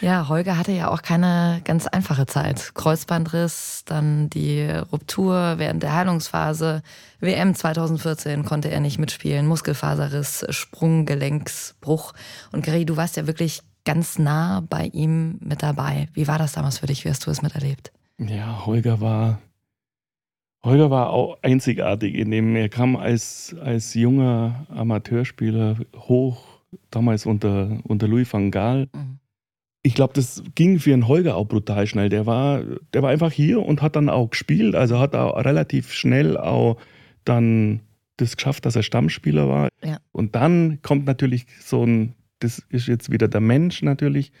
Ja, 0.00 0.28
Holger 0.28 0.58
hatte 0.58 0.72
ja 0.72 0.88
auch 0.88 1.00
keine 1.00 1.60
ganz 1.64 1.86
einfache 1.86 2.26
Zeit. 2.26 2.72
Kreuzbandriss, 2.74 3.82
dann 3.86 4.28
die 4.28 4.62
Ruptur 4.92 5.54
während 5.56 5.82
der 5.82 5.94
Heilungsphase. 5.94 6.82
WM 7.20 7.54
2014 7.54 8.44
konnte 8.44 8.70
er 8.70 8.80
nicht 8.80 8.98
mitspielen. 8.98 9.46
Muskelfaserriss, 9.46 10.44
Sprunggelenksbruch. 10.50 12.12
Und 12.52 12.64
Gary, 12.64 12.84
du 12.84 12.96
warst 12.96 13.16
ja 13.16 13.26
wirklich 13.26 13.62
ganz 13.86 14.18
nah 14.18 14.62
bei 14.68 14.90
ihm 14.92 15.38
mit 15.40 15.62
dabei. 15.62 16.08
Wie 16.12 16.28
war 16.28 16.38
das 16.38 16.52
damals 16.52 16.78
für 16.78 16.86
dich? 16.86 17.04
Wie 17.04 17.08
hast 17.08 17.24
du 17.26 17.30
es 17.30 17.40
miterlebt? 17.40 17.90
Ja, 18.18 18.66
Holger 18.66 19.00
war, 19.00 19.38
Holger 20.66 20.90
war 20.90 21.10
auch 21.10 21.38
einzigartig 21.42 22.14
in 22.14 22.30
dem, 22.30 22.56
er 22.56 22.68
kam 22.68 22.96
als, 22.96 23.54
als 23.60 23.94
junger 23.94 24.66
Amateurspieler 24.68 25.76
hoch, 25.96 26.42
damals 26.90 27.24
unter, 27.24 27.78
unter 27.84 28.08
Louis 28.08 28.32
van 28.32 28.50
Gaal. 28.50 28.88
Mhm. 28.92 29.18
Ich 29.82 29.94
glaube, 29.94 30.14
das 30.14 30.42
ging 30.56 30.80
für 30.80 30.92
einen 30.92 31.06
Holger 31.06 31.36
auch 31.36 31.46
brutal 31.46 31.86
schnell. 31.86 32.08
Der 32.08 32.26
war, 32.26 32.62
der 32.92 33.02
war 33.02 33.10
einfach 33.10 33.30
hier 33.30 33.64
und 33.64 33.82
hat 33.82 33.94
dann 33.94 34.08
auch 34.08 34.30
gespielt, 34.30 34.74
also 34.74 34.98
hat 34.98 35.14
auch 35.14 35.36
relativ 35.44 35.92
schnell 35.92 36.36
auch 36.36 36.76
dann 37.24 37.80
das 38.16 38.36
geschafft, 38.36 38.66
dass 38.66 38.74
er 38.74 38.82
Stammspieler 38.82 39.48
war. 39.48 39.68
Ja. 39.84 39.98
Und 40.10 40.34
dann 40.34 40.80
kommt 40.82 41.06
natürlich 41.06 41.46
so 41.60 41.84
ein, 41.84 42.14
das 42.40 42.58
ist 42.70 42.88
jetzt 42.88 43.12
wieder 43.12 43.28
der 43.28 43.40
Mensch 43.40 43.82
natürlich, 43.82 44.32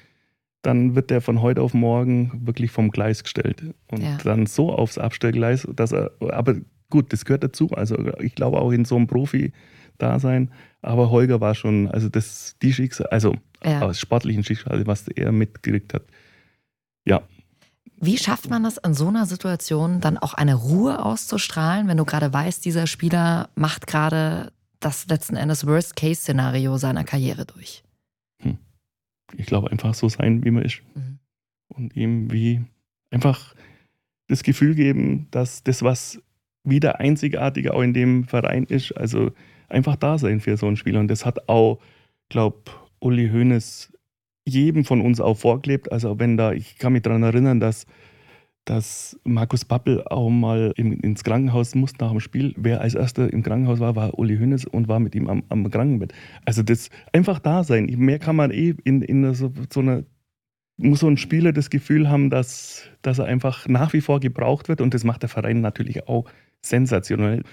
dann 0.62 0.94
wird 0.94 1.10
der 1.10 1.20
von 1.20 1.42
heute 1.42 1.62
auf 1.62 1.74
morgen 1.74 2.40
wirklich 2.46 2.70
vom 2.70 2.90
Gleis 2.90 3.22
gestellt. 3.22 3.62
Und 3.90 4.02
Ja. 4.02 4.16
dann 4.24 4.46
so 4.46 4.72
aufs 4.72 4.98
Abstellgleis, 4.98 5.66
dass 5.74 5.92
er, 5.92 6.10
aber 6.20 6.56
gut, 6.90 7.12
das 7.12 7.24
gehört 7.24 7.44
dazu. 7.44 7.70
Also 7.70 7.96
ich 8.20 8.34
glaube 8.34 8.60
auch 8.60 8.70
in 8.72 8.84
so 8.84 8.96
einem 8.96 9.06
Profi-Dasein. 9.06 10.50
Aber 10.82 11.10
Holger 11.10 11.40
war 11.40 11.54
schon, 11.54 11.88
also 11.90 12.08
das, 12.08 12.56
die 12.62 12.72
Schicksal, 12.72 13.06
also 13.08 13.34
Ja. 13.64 13.82
aus 13.82 13.98
sportlichen 13.98 14.44
Schicksal, 14.44 14.86
was 14.86 15.08
er 15.08 15.32
mitgekriegt 15.32 15.94
hat. 15.94 16.02
Ja, 17.04 17.22
Wie 17.98 18.18
schafft 18.18 18.50
man 18.50 18.62
das 18.62 18.76
in 18.76 18.92
so 18.92 19.08
einer 19.08 19.24
Situation 19.24 20.00
dann 20.02 20.18
auch 20.18 20.34
eine 20.34 20.54
Ruhe 20.54 21.02
auszustrahlen, 21.02 21.88
wenn 21.88 21.96
du 21.96 22.04
gerade 22.04 22.30
weißt, 22.30 22.62
dieser 22.64 22.86
Spieler 22.86 23.48
macht 23.54 23.86
gerade 23.86 24.52
das 24.80 25.06
letzten 25.08 25.34
Endes 25.36 25.66
Worst-Case-Szenario 25.66 26.76
seiner 26.76 27.04
Karriere 27.04 27.46
durch? 27.46 27.82
Ich 29.34 29.46
glaube 29.46 29.70
einfach 29.70 29.94
so 29.94 30.08
sein, 30.08 30.44
wie 30.44 30.50
man 30.50 30.64
ist. 30.64 30.82
Mhm. 30.94 31.18
und 31.68 31.96
ihm 31.96 32.32
wie 32.32 32.62
einfach 33.10 33.54
das 34.28 34.42
Gefühl 34.42 34.74
geben, 34.74 35.28
dass 35.30 35.62
das, 35.62 35.82
was 35.82 36.22
wieder 36.64 37.00
einzigartig 37.00 37.70
auch 37.70 37.82
in 37.82 37.94
dem 37.94 38.24
Verein 38.24 38.64
ist, 38.64 38.92
also 38.92 39.30
einfach 39.68 39.96
da 39.96 40.18
sein 40.18 40.40
für 40.40 40.56
so 40.56 40.66
einen 40.66 40.76
Spieler. 40.76 41.00
Und 41.00 41.08
das 41.08 41.24
hat 41.24 41.48
auch, 41.48 41.80
glaube 42.28 42.70
Uli 42.98 43.28
Hoeneß 43.28 43.92
jedem 44.44 44.84
von 44.84 45.00
uns 45.00 45.20
auch 45.20 45.36
vorgelebt. 45.36 45.92
Also 45.92 46.18
wenn 46.18 46.36
da, 46.36 46.52
ich 46.52 46.78
kann 46.78 46.92
mich 46.92 47.02
daran 47.02 47.22
erinnern, 47.22 47.60
dass, 47.60 47.86
dass 48.66 49.18
Markus 49.24 49.64
Pappel 49.64 50.02
auch 50.08 50.28
mal 50.28 50.72
im, 50.76 51.00
ins 51.00 51.24
Krankenhaus 51.24 51.74
musste 51.74 52.04
nach 52.04 52.10
dem 52.10 52.20
Spiel. 52.20 52.52
Wer 52.56 52.80
als 52.82 52.94
erster 52.94 53.32
im 53.32 53.42
Krankenhaus 53.42 53.80
war, 53.80 53.96
war 53.96 54.18
Uli 54.18 54.36
Hoeneß 54.36 54.66
und 54.66 54.88
war 54.88 55.00
mit 55.00 55.14
ihm 55.14 55.28
am, 55.28 55.44
am 55.48 55.70
Krankenbett. 55.70 56.12
Also 56.44 56.62
das 56.62 56.90
einfach 57.12 57.38
da 57.38 57.64
sein. 57.64 57.86
Mehr 57.96 58.18
kann 58.18 58.36
man 58.36 58.50
eh 58.50 58.74
in, 58.84 59.02
in 59.02 59.32
so, 59.34 59.52
so 59.72 59.80
einer 59.80 60.04
muss 60.78 61.00
so 61.00 61.08
ein 61.08 61.16
Spieler 61.16 61.52
das 61.52 61.70
Gefühl 61.70 62.10
haben, 62.10 62.28
dass, 62.28 62.82
dass 63.02 63.18
er 63.18 63.24
einfach 63.24 63.66
nach 63.66 63.92
wie 63.92 64.02
vor 64.02 64.20
gebraucht 64.20 64.68
wird 64.68 64.80
und 64.80 64.92
das 64.92 65.04
macht 65.04 65.22
der 65.22 65.30
Verein 65.30 65.60
natürlich 65.60 66.06
auch 66.06 66.26
sensationell. 66.60 67.44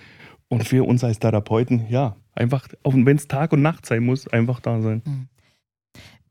Und 0.49 0.67
für 0.67 0.85
uns 0.85 1.03
als 1.03 1.19
Therapeuten, 1.19 1.85
ja, 1.89 2.17
einfach, 2.35 2.67
auch 2.83 2.93
wenn 2.93 3.15
es 3.15 3.27
Tag 3.27 3.53
und 3.53 3.61
Nacht 3.61 3.85
sein 3.85 4.03
muss, 4.03 4.27
einfach 4.27 4.59
da 4.59 4.81
sein. 4.81 5.01
Mhm. 5.05 5.27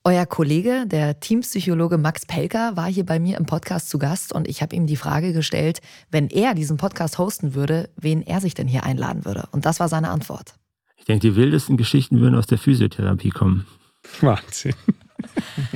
Euer 0.04 0.26
Kollege, 0.26 0.84
der 0.88 1.20
Teampsychologe 1.20 1.96
Max 1.96 2.26
Pelker, 2.26 2.76
war 2.76 2.88
hier 2.88 3.06
bei 3.06 3.20
mir 3.20 3.38
im 3.38 3.46
Podcast 3.46 3.88
zu 3.88 4.00
Gast 4.00 4.32
und 4.32 4.48
ich 4.48 4.60
habe 4.60 4.74
ihm 4.74 4.88
die 4.88 4.96
Frage 4.96 5.32
gestellt, 5.32 5.80
wenn 6.10 6.26
er 6.26 6.54
diesen 6.54 6.76
Podcast 6.76 7.18
hosten 7.18 7.54
würde, 7.54 7.88
wen 7.94 8.20
er 8.20 8.40
sich 8.40 8.54
denn 8.54 8.66
hier 8.66 8.82
einladen 8.82 9.24
würde. 9.24 9.44
Und 9.52 9.64
das 9.64 9.78
war 9.78 9.88
seine 9.88 10.10
Antwort. 10.10 10.56
Ich 10.96 11.04
denke, 11.04 11.28
die 11.28 11.36
wildesten 11.36 11.76
Geschichten 11.76 12.18
würden 12.18 12.34
aus 12.34 12.48
der 12.48 12.58
Physiotherapie 12.58 13.30
kommen. 13.30 13.64
Wahnsinn. 14.20 14.74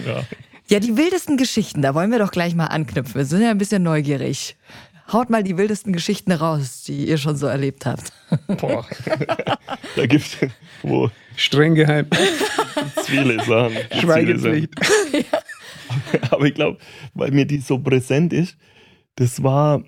ja. 0.04 0.24
ja, 0.70 0.80
die 0.80 0.96
wildesten 0.96 1.36
Geschichten, 1.36 1.80
da 1.80 1.94
wollen 1.94 2.10
wir 2.10 2.18
doch 2.18 2.32
gleich 2.32 2.56
mal 2.56 2.66
anknüpfen. 2.66 3.14
Wir 3.14 3.26
sind 3.26 3.42
ja 3.42 3.50
ein 3.50 3.58
bisschen 3.58 3.84
neugierig. 3.84 4.56
Haut 5.12 5.30
mal 5.30 5.42
die 5.42 5.56
wildesten 5.56 5.92
Geschichten 5.92 6.32
raus, 6.32 6.82
die 6.84 7.08
ihr 7.08 7.18
schon 7.18 7.36
so 7.36 7.46
erlebt 7.46 7.86
habt. 7.86 8.12
Boah. 8.60 8.84
da 9.96 10.06
gibt 10.06 10.24
es 10.24 10.36
wo 10.82 11.10
streng 11.36 11.74
geheim. 11.74 12.06
Viele 13.04 13.42
Sachen. 13.44 13.76
Schweigepflicht. 14.00 14.74
Aber 16.30 16.46
ich 16.46 16.54
glaube, 16.54 16.78
weil 17.14 17.30
mir 17.30 17.46
die 17.46 17.58
so 17.58 17.78
präsent 17.78 18.32
ist, 18.32 18.56
das 19.14 19.42
war, 19.42 19.84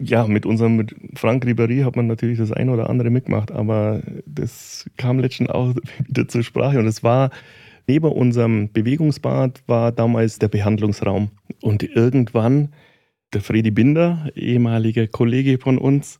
ja, 0.00 0.26
mit 0.26 0.44
unserem 0.44 0.76
mit 0.76 0.94
Frank 1.14 1.44
Ribéry 1.44 1.84
hat 1.84 1.96
man 1.96 2.06
natürlich 2.06 2.38
das 2.38 2.52
eine 2.52 2.72
oder 2.72 2.90
andere 2.90 3.10
mitgemacht, 3.10 3.50
aber 3.50 4.02
das 4.26 4.88
kam 4.96 5.18
letztens 5.18 5.50
auch 5.50 5.74
wieder 6.06 6.28
zur 6.28 6.44
Sprache 6.44 6.78
und 6.78 6.86
es 6.86 7.02
war, 7.02 7.30
neben 7.88 8.12
unserem 8.12 8.70
Bewegungsbad 8.70 9.62
war 9.66 9.90
damals 9.90 10.38
der 10.38 10.48
Behandlungsraum. 10.48 11.30
Und 11.60 11.82
irgendwann 11.82 12.68
der 13.32 13.40
Freddy 13.40 13.70
Binder, 13.70 14.30
ehemaliger 14.34 15.06
Kollege 15.06 15.58
von 15.58 15.78
uns, 15.78 16.18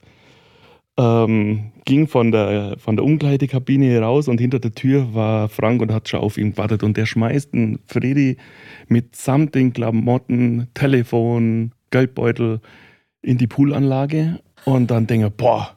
ähm, 0.98 1.72
ging 1.84 2.08
von 2.08 2.32
der, 2.32 2.76
von 2.78 2.96
der 2.96 3.04
Umkleidekabine 3.04 4.00
raus 4.00 4.28
und 4.28 4.40
hinter 4.40 4.58
der 4.58 4.74
Tür 4.74 5.14
war 5.14 5.48
Frank 5.48 5.80
und 5.80 5.92
hat 5.92 6.08
schon 6.08 6.20
auf 6.20 6.36
ihn 6.36 6.52
gewartet. 6.52 6.82
Und 6.82 6.96
der 6.96 7.06
schmeißt 7.06 7.54
einen 7.54 7.78
Freddy 7.86 8.36
mitsamt 8.88 9.54
den 9.54 9.72
Klamotten, 9.72 10.68
Telefon, 10.74 11.72
Geldbeutel 11.90 12.60
in 13.22 13.38
die 13.38 13.46
Poolanlage. 13.46 14.40
Und 14.64 14.90
dann 14.90 15.06
denke 15.06 15.28
ich, 15.28 15.32
boah, 15.34 15.76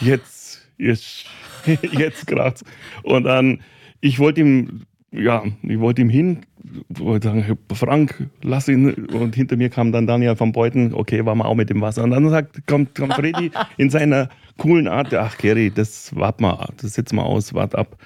jetzt, 0.00 0.66
jetzt, 0.78 1.26
jetzt 1.92 2.26
gerade. 2.26 2.60
Und 3.02 3.24
dann, 3.24 3.60
ich 4.00 4.18
wollte 4.18 4.40
ihm 4.40 4.86
ja, 5.12 5.44
ich 5.62 5.80
wollte 5.80 6.02
ihm 6.02 6.08
hin, 6.08 6.40
wollte 6.88 7.28
sagen, 7.28 7.58
Frank, 7.72 8.28
lass 8.42 8.68
ihn. 8.68 8.92
Und 9.06 9.34
hinter 9.34 9.56
mir 9.56 9.68
kam 9.68 9.92
dann 9.92 10.06
Daniel 10.06 10.36
von 10.36 10.52
Beuten, 10.52 10.94
okay, 10.94 11.24
war 11.24 11.34
mal 11.34 11.46
auch 11.46 11.54
mit 11.54 11.70
dem 11.70 11.80
Wasser. 11.80 12.04
Und 12.04 12.10
dann 12.10 12.28
sagt, 12.28 12.66
kommt, 12.66 12.94
kommt 12.94 13.14
Freddy 13.14 13.50
in 13.76 13.90
seiner 13.90 14.28
coolen 14.58 14.88
Art, 14.88 15.12
ach 15.14 15.36
Gary, 15.38 15.70
das 15.70 16.14
wart 16.14 16.40
mal, 16.40 16.68
das 16.80 16.94
setz 16.94 17.12
mal 17.12 17.22
aus, 17.22 17.54
wart 17.54 17.74
ab. 17.74 17.96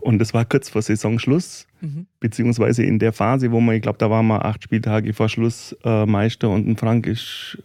Und 0.00 0.18
das 0.18 0.34
war 0.34 0.44
kurz 0.44 0.68
vor 0.68 0.82
Saisonschluss, 0.82 1.66
mhm. 1.80 2.06
beziehungsweise 2.20 2.82
in 2.82 2.98
der 2.98 3.14
Phase, 3.14 3.50
wo 3.52 3.60
man, 3.60 3.76
ich 3.76 3.82
glaube, 3.82 3.96
da 3.96 4.10
waren 4.10 4.26
wir 4.26 4.44
acht 4.44 4.62
Spieltage 4.62 5.14
vor 5.14 5.30
Schluss 5.30 5.74
äh, 5.82 6.04
Meister 6.04 6.50
und 6.50 6.68
ein 6.68 6.76
Frank 6.76 7.06
ist, 7.06 7.62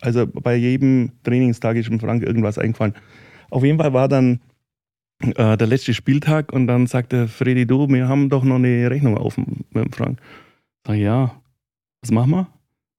also 0.00 0.24
bei 0.26 0.54
jedem 0.54 1.10
Trainingstag 1.24 1.76
ist 1.76 1.88
dem 1.88 1.98
Frank 1.98 2.22
irgendwas 2.22 2.58
eingefallen. 2.58 2.94
Auf 3.50 3.64
jeden 3.64 3.78
Fall 3.78 3.92
war 3.92 4.06
dann 4.06 4.40
äh, 5.20 5.56
der 5.56 5.66
letzte 5.66 5.94
Spieltag 5.94 6.52
und 6.52 6.66
dann 6.66 6.86
sagte 6.86 7.28
Freddy, 7.28 7.66
du, 7.66 7.88
wir 7.88 8.08
haben 8.08 8.30
doch 8.30 8.44
noch 8.44 8.56
eine 8.56 8.90
Rechnung 8.90 9.16
auf 9.16 9.34
dem 9.34 9.64
Frank. 9.92 10.20
Sag 10.86 10.96
ich, 10.96 11.02
ja, 11.02 11.40
was 12.02 12.10
machen 12.10 12.30
wir? 12.30 12.46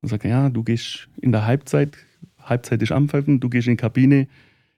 Dann 0.01 0.09
sagt 0.09 0.25
er, 0.25 0.29
ja, 0.29 0.49
du 0.49 0.63
gehst 0.63 1.09
in 1.21 1.31
der 1.31 1.45
Halbzeit, 1.45 1.97
Halbzeit 2.39 2.81
ist 2.81 2.91
anpfeifen, 2.91 3.39
du 3.39 3.49
gehst 3.49 3.67
in 3.67 3.73
die 3.73 3.81
Kabine, 3.81 4.27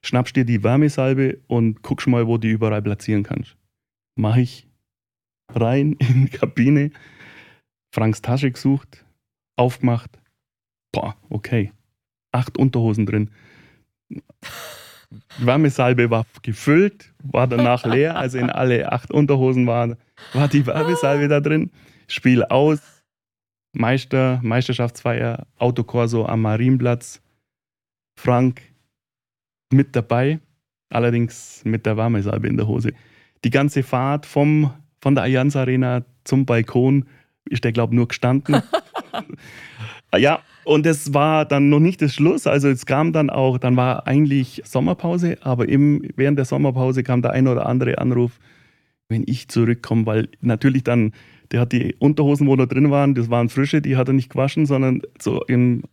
schnappst 0.02 0.36
dir 0.36 0.46
die 0.46 0.64
Wärmesalbe 0.64 1.40
und 1.48 1.82
guckst 1.82 2.08
mal, 2.08 2.28
wo 2.28 2.38
du 2.38 2.48
die 2.48 2.54
überall 2.54 2.82
platzieren 2.82 3.24
kannst. 3.24 3.56
Mach 4.16 4.38
ich 4.38 4.68
rein 5.50 5.94
in 6.00 6.26
die 6.26 6.38
Kabine, 6.38 6.92
Franks 7.94 8.22
Tasche 8.22 8.52
gesucht, 8.52 9.06
aufgemacht. 9.58 10.20
Boah, 10.92 11.16
okay. 11.30 11.72
Acht 12.32 12.58
Unterhosen 12.58 13.06
drin. 13.06 13.30
Wärmesalbe 15.38 16.10
war 16.10 16.26
gefüllt, 16.42 17.14
war 17.24 17.48
danach 17.48 17.86
leer, 17.86 18.18
also 18.18 18.38
in 18.38 18.50
alle 18.50 18.92
acht 18.92 19.12
Unterhosen 19.12 19.68
war, 19.68 19.98
war 20.34 20.48
die 20.48 20.66
Wärmesalbe 20.66 21.28
da 21.28 21.40
drin. 21.40 21.72
Spiel 22.08 22.44
aus, 22.44 22.80
Meister, 23.74 24.40
Meisterschaftsfeier, 24.44 25.48
Autokorso 25.58 26.26
am 26.26 26.42
Marienplatz. 26.42 27.22
Frank 28.16 28.62
mit 29.72 29.96
dabei, 29.96 30.40
allerdings 30.90 31.62
mit 31.66 31.86
der 31.86 31.98
Wärmesalbe 31.98 32.48
in 32.48 32.58
der 32.58 32.68
Hose. 32.68 32.94
Die 33.44 33.50
ganze 33.50 33.84
Fahrt 33.84 34.26
vom, 34.26 34.74
von 35.02 35.16
der 35.16 35.24
Allianz 35.24 35.56
Arena 35.56 36.06
zum 36.24 36.46
Balkon 36.46 37.06
ist 37.50 37.64
der, 37.64 37.72
glaube 37.72 37.94
ich, 37.94 37.98
nur 37.98 38.08
gestanden. 38.08 38.62
ja, 40.18 40.40
und 40.64 40.86
es 40.86 41.14
war 41.14 41.46
dann 41.46 41.70
noch 41.70 41.80
nicht 41.80 42.02
das 42.02 42.14
Schluss. 42.14 42.48
Also 42.48 42.70
es 42.70 42.86
kam 42.86 43.14
dann 43.14 43.30
auch, 43.30 43.58
dann 43.58 43.76
war 43.76 44.08
eigentlich 44.08 44.62
Sommerpause, 44.66 45.38
aber 45.42 45.68
im, 45.68 46.02
während 46.16 46.38
der 46.38 46.46
Sommerpause 46.46 47.04
kam 47.04 47.22
der 47.22 47.32
ein 47.32 47.48
oder 47.48 47.66
andere 47.66 47.98
Anruf, 47.98 48.40
wenn 49.10 49.24
ich 49.28 49.48
zurückkomme, 49.50 50.06
weil 50.06 50.30
natürlich 50.42 50.84
dann, 50.84 51.12
der 51.52 51.62
hat 51.62 51.72
die 51.72 51.96
Unterhosen, 52.00 52.48
wo 52.48 52.56
da 52.56 52.66
drin 52.66 52.92
waren, 52.92 53.14
das 53.14 53.30
waren 53.30 53.50
frische, 53.50 53.82
die 53.82 53.98
hat 53.98 54.08
er 54.08 54.14
nicht 54.14 54.30
gewaschen, 54.30 54.66
sondern 54.66 55.02
so 55.20 55.44
im 55.46 55.84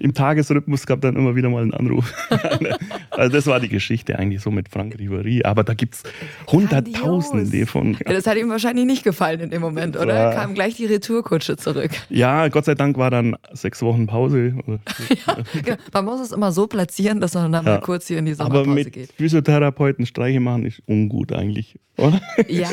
im 0.00 0.14
Tagesrhythmus 0.14 0.86
gab 0.86 1.02
dann 1.02 1.14
immer 1.14 1.36
wieder 1.36 1.50
mal 1.50 1.62
einen 1.62 1.74
Anruf. 1.74 2.12
also 3.10 3.32
das 3.32 3.46
war 3.46 3.60
die 3.60 3.68
Geschichte 3.68 4.18
eigentlich 4.18 4.40
so 4.40 4.50
mit 4.50 4.68
Frank 4.68 4.96
Ribéry. 4.96 5.44
Aber 5.44 5.62
da 5.62 5.74
gibt 5.74 5.94
es 5.94 6.02
Hunderttausende 6.50 7.66
von. 7.66 7.96
Ja, 8.06 8.12
das 8.14 8.26
hat 8.26 8.36
ihm 8.38 8.48
wahrscheinlich 8.48 8.86
nicht 8.86 9.04
gefallen 9.04 9.40
in 9.40 9.50
dem 9.50 9.60
Moment, 9.60 9.96
oder? 9.96 10.14
War, 10.14 10.34
Kam 10.34 10.54
gleich 10.54 10.74
die 10.74 10.86
Retourkutsche 10.86 11.56
zurück. 11.56 11.90
Ja, 12.08 12.48
Gott 12.48 12.64
sei 12.64 12.74
Dank 12.74 12.96
war 12.96 13.10
dann 13.10 13.36
sechs 13.52 13.82
Wochen 13.82 14.06
Pause. 14.06 14.54
ja, 15.26 15.36
genau. 15.62 15.76
Man 15.92 16.04
muss 16.06 16.20
es 16.20 16.32
immer 16.32 16.50
so 16.50 16.66
platzieren, 16.66 17.20
dass 17.20 17.34
man 17.34 17.52
dann 17.52 17.66
ja. 17.66 17.72
mal 17.72 17.80
kurz 17.80 18.06
hier 18.08 18.18
in 18.18 18.24
die 18.24 18.34
Sommerpause 18.34 18.70
Aber 18.70 18.74
mit 18.74 18.92
geht. 18.92 19.12
Physiotherapeuten 19.12 20.06
Streiche 20.06 20.40
machen 20.40 20.64
ist 20.64 20.82
ungut 20.86 21.32
eigentlich, 21.32 21.78
oder? 21.96 22.20
Ja, 22.48 22.68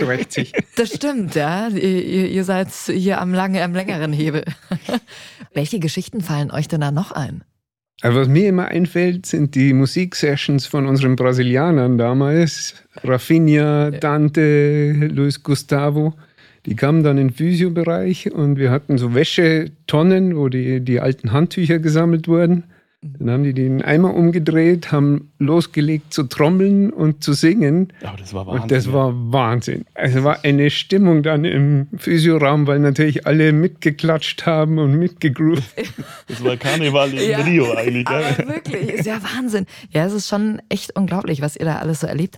das 0.76 0.94
stimmt, 0.94 1.36
ja. 1.36 1.68
Ihr, 1.68 2.30
ihr 2.30 2.44
seid 2.44 2.70
hier 2.72 3.20
am, 3.20 3.34
lange, 3.34 3.64
am 3.64 3.74
längeren 3.74 4.14
Hebel. 4.14 4.46
Welche 5.54 5.80
Geschichten 5.80 6.22
fallen 6.22 6.52
euch 6.52 6.68
denn 6.68 6.82
da 6.82 6.92
noch 6.92 7.12
ein? 7.18 7.44
Also 8.02 8.20
was 8.20 8.28
mir 8.28 8.50
immer 8.50 8.68
einfällt, 8.68 9.26
sind 9.26 9.56
die 9.56 9.74
Musiksessions 9.74 10.68
von 10.68 10.86
unseren 10.86 11.16
Brasilianern 11.16 11.98
damals. 11.98 12.76
Rafinha, 13.04 13.90
Dante, 13.90 14.92
Luis 15.12 15.42
Gustavo. 15.42 16.14
Die 16.68 16.76
kamen 16.76 17.02
dann 17.02 17.18
in 17.18 17.30
den 17.30 17.34
Physiobereich 17.34 18.32
und 18.32 18.58
wir 18.58 18.70
hatten 18.70 18.98
so 18.98 19.16
Wäschetonnen, 19.16 20.36
wo 20.36 20.50
die, 20.50 20.82
die 20.82 21.00
alten 21.00 21.32
Handtücher 21.32 21.80
gesammelt 21.80 22.28
wurden. 22.28 22.66
Dann 23.02 23.30
haben 23.30 23.44
die 23.44 23.54
den 23.54 23.84
Eimer 23.84 24.16
umgedreht, 24.16 24.92
haben 24.92 25.32
losgelegt 25.38 26.12
zu 26.12 26.24
trommeln 26.24 26.92
und 26.92 27.24
zu 27.24 27.34
singen. 27.34 27.94
Ja, 28.02 28.16
das 28.18 28.34
war 28.34 28.48
Wahnsinn. 28.48 28.62
Und 28.64 28.72
das 28.72 28.92
war 28.92 29.14
Wahnsinn. 29.32 29.86
Also 29.94 30.24
war 30.24 30.44
eine 30.44 30.72
Stimmung 30.72 31.22
dann 31.22 31.46
im 31.46 31.90
Physioraum, 31.96 32.66
weil 32.66 32.80
natürlich 32.80 33.28
alle 33.28 33.54
mitgeklatscht 33.54 34.48
haben 34.48 34.80
und 34.80 34.98
mitgegroovt. 34.98 35.64
Das 36.28 36.44
war 36.44 36.58
Karneval 36.58 37.14
in 37.14 37.30
ja, 37.30 37.40
Rio 37.40 37.74
eigentlich. 37.74 38.08
Aber 38.08 38.38
wirklich, 38.48 38.90
ist 38.90 39.06
ja 39.06 39.22
Wahnsinn. 39.24 39.66
Ja, 39.92 40.06
es 40.06 40.14
ist 40.14 40.28
schon 40.28 40.62
echt 40.70 40.96
unglaublich, 40.96 41.42
was 41.42 41.56
ihr 41.56 41.66
da 41.66 41.78
alles 41.78 42.02
so 42.02 42.08
erlebt. 42.08 42.38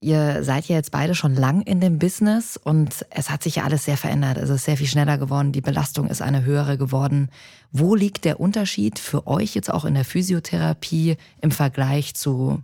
Ihr 0.00 0.44
seid 0.44 0.66
ja 0.66 0.76
jetzt 0.76 0.90
beide 0.90 1.14
schon 1.14 1.34
lang 1.34 1.62
in 1.62 1.80
dem 1.80 1.98
Business 1.98 2.56
und 2.56 3.06
es 3.10 3.30
hat 3.30 3.42
sich 3.42 3.56
ja 3.56 3.64
alles 3.64 3.86
sehr 3.86 3.96
verändert. 3.96 4.36
Es 4.36 4.50
ist 4.50 4.64
sehr 4.64 4.76
viel 4.76 4.86
schneller 4.86 5.16
geworden, 5.16 5.52
die 5.52 5.62
Belastung 5.62 6.08
ist 6.08 6.20
eine 6.20 6.44
höhere 6.44 6.76
geworden. 6.76 7.30
Wo 7.72 7.94
liegt 7.94 8.24
der 8.26 8.38
Unterschied 8.38 8.98
für 8.98 9.26
euch 9.26 9.54
jetzt 9.54 9.72
auch 9.72 9.86
in 9.86 9.94
der 9.94 10.04
Physiotherapie 10.04 11.16
im 11.40 11.50
Vergleich 11.50 12.14
zu 12.14 12.62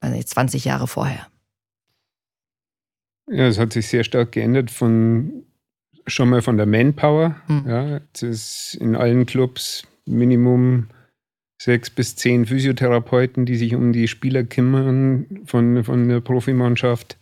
also 0.00 0.22
20 0.22 0.64
Jahre 0.64 0.86
vorher? 0.86 1.26
Ja, 3.28 3.46
es 3.46 3.58
hat 3.58 3.72
sich 3.72 3.88
sehr 3.88 4.04
stark 4.04 4.32
geändert 4.32 4.70
von 4.70 5.44
schon 6.06 6.28
mal 6.28 6.42
von 6.42 6.56
der 6.56 6.66
Manpower. 6.66 7.36
Hm. 7.46 7.64
Ja, 7.66 8.00
es 8.12 8.22
ist 8.22 8.74
in 8.74 8.94
allen 8.94 9.26
Clubs 9.26 9.84
Minimum 10.04 10.88
sechs 11.58 11.90
bis 11.90 12.16
zehn 12.16 12.46
Physiotherapeuten, 12.46 13.46
die 13.46 13.56
sich 13.56 13.74
um 13.74 13.92
die 13.92 14.08
Spieler 14.08 14.44
kümmern 14.44 15.42
von, 15.46 15.82
von 15.84 16.08
der 16.08 16.20
Profimannschaft. 16.20 17.16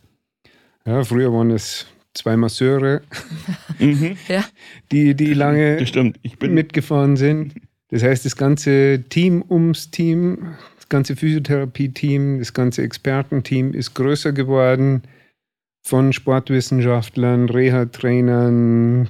Ja, 0.87 1.03
früher 1.05 1.33
waren 1.33 1.51
es 1.51 1.87
zwei 2.15 2.37
Masseure, 2.37 3.03
Mhm. 3.79 4.17
Die, 4.93 5.15
die 5.15 5.35
lange 5.35 5.79
Das 5.79 5.89
stimmt. 5.89 6.19
Ich 6.23 6.39
bin 6.39 6.55
mitgefahren 6.55 7.17
sind. 7.17 7.55
Das 7.89 8.03
heißt, 8.03 8.25
das 8.25 8.37
ganze 8.37 9.05
Team 9.09 9.45
ums 9.49 9.91
Team, 9.91 10.55
das 10.77 10.89
ganze 10.89 11.17
Physiotherapie-Team, 11.17 12.39
das 12.39 12.53
ganze 12.53 12.83
Expertenteam 12.83 13.73
ist 13.73 13.95
größer 13.95 14.33
geworden 14.33 15.03
von 15.83 16.13
Sportwissenschaftlern, 16.13 17.49
Reha-Trainern, 17.49 19.09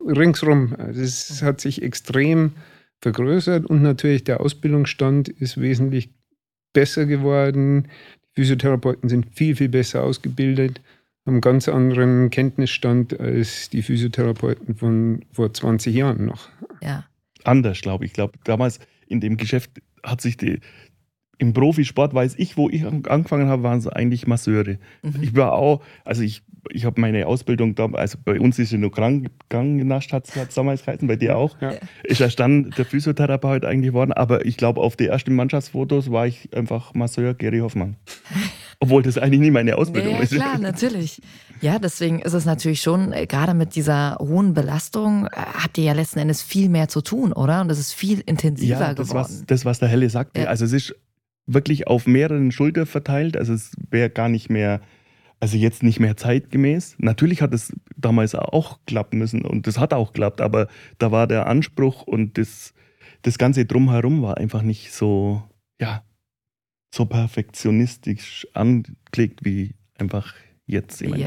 ringsrum. 0.00 0.74
Also 0.78 1.02
es 1.02 1.42
hat 1.42 1.60
sich 1.60 1.82
extrem 1.82 2.52
vergrößert 3.00 3.66
und 3.66 3.82
natürlich 3.82 4.24
der 4.24 4.40
Ausbildungsstand 4.40 5.28
ist 5.28 5.60
wesentlich 5.60 6.10
besser 6.72 7.06
geworden. 7.06 7.88
Die 8.36 8.42
Physiotherapeuten 8.42 9.08
sind 9.08 9.26
viel, 9.34 9.56
viel 9.56 9.68
besser 9.68 10.02
ausgebildet, 10.04 10.80
haben 11.24 11.34
einen 11.34 11.40
ganz 11.40 11.68
anderen 11.68 12.30
Kenntnisstand 12.30 13.18
als 13.18 13.70
die 13.70 13.82
Physiotherapeuten 13.82 14.74
von 14.76 15.24
vor 15.32 15.52
20 15.52 15.94
Jahren 15.94 16.24
noch. 16.26 16.48
Ja. 16.82 17.04
anders, 17.44 17.80
glaube 17.80 18.04
ich. 18.04 18.10
Ich 18.10 18.14
glaube, 18.14 18.38
damals 18.44 18.80
in 19.06 19.20
dem 19.20 19.36
Geschäft 19.36 19.70
hat 20.02 20.20
sich 20.20 20.36
die, 20.36 20.60
im 21.38 21.52
Profisport 21.52 22.12
weiß 22.14 22.34
ich, 22.38 22.56
wo 22.56 22.68
ich 22.70 22.84
an- 22.84 23.04
angefangen 23.06 23.48
habe, 23.48 23.62
waren 23.62 23.78
es 23.78 23.86
eigentlich 23.86 24.26
Masseure. 24.26 24.78
Mhm. 25.02 25.14
Ich 25.22 25.34
war 25.36 25.52
auch, 25.52 25.82
also 26.04 26.22
ich, 26.22 26.42
ich 26.70 26.84
habe 26.84 27.00
meine 27.00 27.26
Ausbildung 27.26 27.74
da, 27.74 27.86
also 27.92 28.18
bei 28.24 28.38
uns 28.40 28.58
ist 28.58 28.72
ja 28.72 28.78
nur 28.78 28.92
Krank, 28.92 29.28
Krankengenascht, 29.48 30.12
hat 30.12 30.28
es 30.28 30.54
damals 30.54 30.84
geheißen, 30.84 31.06
bei 31.08 31.16
dir 31.16 31.36
auch. 31.36 31.60
Ja. 31.60 31.74
Ist 32.04 32.20
erst 32.20 32.38
dann 32.40 32.70
der 32.76 32.84
Physiotherapeut 32.84 33.64
eigentlich 33.64 33.90
geworden, 33.92 34.12
aber 34.12 34.44
ich 34.46 34.56
glaube, 34.56 34.80
auf 34.80 34.96
die 34.96 35.06
ersten 35.06 35.34
Mannschaftsfotos 35.34 36.10
war 36.10 36.26
ich 36.26 36.54
einfach 36.56 36.94
Masseur 36.94 37.34
Gary 37.34 37.58
Hoffmann. 37.60 37.96
Obwohl 38.80 39.02
das 39.02 39.16
eigentlich 39.16 39.40
nie 39.40 39.50
meine 39.50 39.76
Ausbildung 39.76 40.14
Ja, 40.14 40.20
ist. 40.20 40.32
klar, 40.34 40.58
natürlich. 40.58 41.22
Ja, 41.62 41.78
deswegen 41.78 42.20
ist 42.20 42.34
es 42.34 42.44
natürlich 42.44 42.82
schon, 42.82 43.12
äh, 43.14 43.26
gerade 43.26 43.54
mit 43.54 43.74
dieser 43.74 44.16
hohen 44.20 44.52
Belastung, 44.52 45.26
äh, 45.26 45.30
habt 45.62 45.78
ihr 45.78 45.84
ja 45.84 45.92
letzten 45.94 46.18
Endes 46.18 46.42
viel 46.42 46.68
mehr 46.68 46.88
zu 46.88 47.00
tun, 47.00 47.32
oder? 47.32 47.62
Und 47.62 47.70
es 47.70 47.78
ist 47.78 47.94
viel 47.94 48.20
intensiver 48.26 48.80
Ja, 48.80 48.94
das, 48.94 49.08
geworden. 49.08 49.24
was, 49.24 49.44
das, 49.46 49.64
was 49.64 49.78
der 49.78 49.88
Helle 49.88 50.10
sagte. 50.10 50.42
Ja. 50.42 50.46
Also 50.48 50.66
es 50.66 50.72
ist 50.74 50.94
wirklich 51.46 51.86
auf 51.86 52.06
mehreren 52.06 52.52
Schultern 52.52 52.84
verteilt. 52.86 53.36
Also 53.38 53.54
es 53.54 53.70
wäre 53.90 54.10
gar 54.10 54.28
nicht 54.28 54.50
mehr, 54.50 54.80
also 55.40 55.56
jetzt 55.56 55.82
nicht 55.82 56.00
mehr 56.00 56.16
zeitgemäß. 56.16 56.96
Natürlich 56.98 57.42
hat 57.42 57.52
es 57.52 57.72
damals 57.96 58.34
auch 58.34 58.80
klappen 58.86 59.18
müssen 59.18 59.42
und 59.42 59.66
das 59.66 59.78
hat 59.78 59.92
auch 59.92 60.12
geklappt, 60.12 60.40
aber 60.40 60.68
da 60.98 61.12
war 61.12 61.26
der 61.26 61.46
Anspruch 61.46 62.02
und 62.02 62.38
das, 62.38 62.72
das 63.22 63.38
Ganze 63.38 63.66
drumherum 63.66 64.22
war 64.22 64.38
einfach 64.38 64.62
nicht 64.62 64.92
so, 64.92 65.42
ja, 65.80 66.04
so 66.94 67.04
perfektionistisch 67.04 68.46
angelegt 68.54 69.44
wie 69.44 69.74
einfach 69.98 70.34
jetzt. 70.66 71.02
Ich 71.02 71.10
meine. 71.10 71.22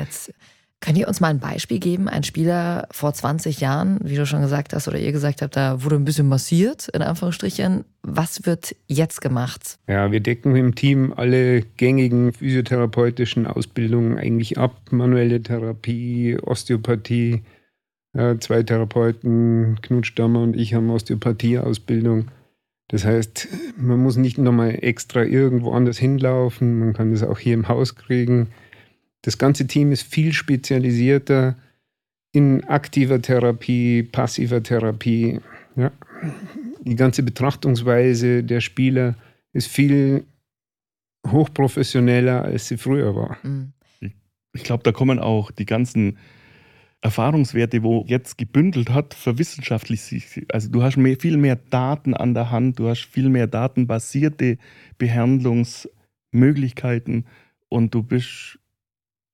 Könnt 0.81 0.97
ihr 0.97 1.07
uns 1.07 1.19
mal 1.19 1.27
ein 1.27 1.39
Beispiel 1.39 1.79
geben? 1.79 2.07
Ein 2.07 2.23
Spieler 2.23 2.87
vor 2.91 3.13
20 3.13 3.59
Jahren, 3.59 3.99
wie 4.01 4.15
du 4.15 4.25
schon 4.25 4.41
gesagt 4.41 4.73
hast 4.73 4.87
oder 4.87 4.97
ihr 4.97 5.11
gesagt 5.11 5.41
habt, 5.41 5.55
da 5.55 5.83
wurde 5.83 5.97
ein 5.97 6.05
bisschen 6.05 6.27
massiert, 6.27 6.87
in 6.89 7.01
Anführungsstrichen. 7.01 7.83
Was 8.01 8.45
wird 8.45 8.75
jetzt 8.87 9.19
gemacht? 9.21 9.77
Ja, 9.87 10.11
wir 10.11 10.21
decken 10.21 10.55
im 10.55 10.75
Team 10.75 11.13
alle 11.15 11.63
gängigen 11.77 12.31
physiotherapeutischen 12.31 13.45
Ausbildungen 13.45 14.17
eigentlich 14.17 14.57
ab. 14.57 14.79
Manuelle 14.91 15.43
Therapie, 15.43 16.37
Osteopathie. 16.41 17.43
Zwei 18.39 18.63
Therapeuten, 18.63 19.79
Knut 19.81 20.07
Stammer 20.07 20.41
und 20.41 20.55
ich 20.55 20.73
haben 20.73 20.89
Osteopathie-Ausbildung. 20.89 22.29
Das 22.87 23.05
heißt, 23.05 23.47
man 23.77 23.99
muss 23.99 24.17
nicht 24.17 24.39
nochmal 24.39 24.79
extra 24.81 25.23
irgendwo 25.23 25.73
anders 25.73 25.99
hinlaufen. 25.99 26.79
Man 26.79 26.93
kann 26.93 27.11
das 27.11 27.21
auch 27.21 27.37
hier 27.37 27.53
im 27.53 27.67
Haus 27.67 27.95
kriegen. 27.95 28.47
Das 29.21 29.37
ganze 29.37 29.67
Team 29.67 29.91
ist 29.91 30.03
viel 30.03 30.33
spezialisierter 30.33 31.57
in 32.31 32.63
aktiver 32.65 33.21
Therapie, 33.21 34.03
passiver 34.03 34.63
Therapie. 34.63 35.39
Ja. 35.75 35.91
Die 36.81 36.95
ganze 36.95 37.23
Betrachtungsweise 37.23 38.43
der 38.43 38.61
Spieler 38.61 39.15
ist 39.51 39.67
viel 39.67 40.25
hochprofessioneller, 41.27 42.43
als 42.43 42.67
sie 42.67 42.77
früher 42.77 43.15
war. 43.15 43.41
Hm. 43.43 43.73
ich 44.53 44.63
glaube, 44.63 44.83
da 44.83 44.91
kommen 44.91 45.19
auch 45.19 45.51
die 45.51 45.65
ganzen 45.65 46.17
Erfahrungswerte, 47.01 47.83
wo 47.83 48.03
jetzt 48.07 48.37
gebündelt 48.37 48.89
hat, 48.89 49.13
verwissenschaftlich 49.13 50.01
sich. 50.01 50.45
Also 50.51 50.69
du 50.69 50.83
hast 50.83 50.97
mehr, 50.97 51.15
viel 51.17 51.37
mehr 51.37 51.55
Daten 51.55 52.13
an 52.13 52.33
der 52.33 52.51
Hand, 52.51 52.77
du 52.79 52.89
hast 52.89 53.05
viel 53.05 53.29
mehr 53.29 53.47
datenbasierte 53.47 54.57
Behandlungsmöglichkeiten 54.97 57.25
und 57.69 57.93
du 57.93 58.03
bist 58.03 58.59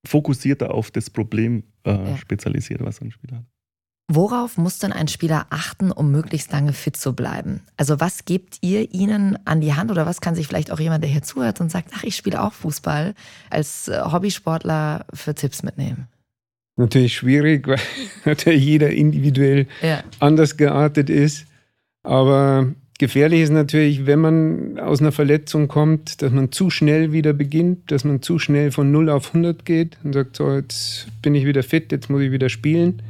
fokussierter 0.06 0.72
auf 0.72 0.90
das 0.90 1.10
Problem 1.10 1.64
äh, 1.84 1.90
Ja. 1.90 2.16
spezialisiert, 2.16 2.82
was 2.84 3.00
ein 3.00 3.10
Spieler 3.10 3.38
hat. 3.38 3.44
Worauf 4.08 4.56
muss 4.56 4.78
denn 4.78 4.92
ein 4.92 5.08
Spieler 5.08 5.46
achten, 5.50 5.90
um 5.90 6.12
möglichst 6.12 6.52
lange 6.52 6.72
fit 6.72 6.96
zu 6.96 7.12
bleiben? 7.14 7.62
Also 7.76 7.98
was 7.98 8.24
gebt 8.24 8.58
ihr 8.60 8.94
ihnen 8.94 9.36
an 9.46 9.60
die 9.60 9.74
Hand 9.74 9.90
oder 9.90 10.06
was 10.06 10.20
kann 10.20 10.36
sich 10.36 10.46
vielleicht 10.46 10.70
auch 10.70 10.78
jemand, 10.78 11.02
der 11.02 11.10
hier 11.10 11.22
zuhört 11.22 11.60
und 11.60 11.72
sagt, 11.72 11.90
ach, 11.92 12.04
ich 12.04 12.14
spiele 12.14 12.40
auch 12.40 12.52
Fußball, 12.52 13.14
als 13.50 13.88
äh, 13.88 14.00
Hobbysportler 14.04 15.06
für 15.12 15.34
Tipps 15.34 15.64
mitnehmen? 15.64 16.06
Natürlich 16.76 17.16
schwierig, 17.16 17.66
weil 17.66 17.80
natürlich 18.24 18.64
jeder 18.64 18.90
individuell 18.90 19.66
Ja. 19.82 20.04
anders 20.20 20.56
geartet 20.56 21.10
ist. 21.10 21.46
Aber 22.04 22.72
gefährlich 22.98 23.42
ist 23.42 23.50
natürlich, 23.50 24.06
wenn 24.06 24.20
man 24.20 24.78
aus 24.78 25.00
einer 25.00 25.12
Verletzung 25.12 25.68
kommt, 25.68 26.22
dass 26.22 26.32
man 26.32 26.52
zu 26.52 26.70
schnell 26.70 27.12
wieder 27.12 27.32
beginnt, 27.32 27.90
dass 27.90 28.04
man 28.04 28.22
zu 28.22 28.38
schnell 28.38 28.70
von 28.70 28.90
0 28.90 29.10
auf 29.10 29.28
100 29.28 29.64
geht 29.64 29.98
und 30.04 30.12
sagt, 30.12 30.36
so, 30.36 30.52
jetzt 30.52 31.08
bin 31.22 31.34
ich 31.34 31.46
wieder 31.46 31.62
fit, 31.62 31.92
jetzt 31.92 32.10
muss 32.10 32.22
ich 32.22 32.32
wieder 32.32 32.48
spielen. 32.48 33.02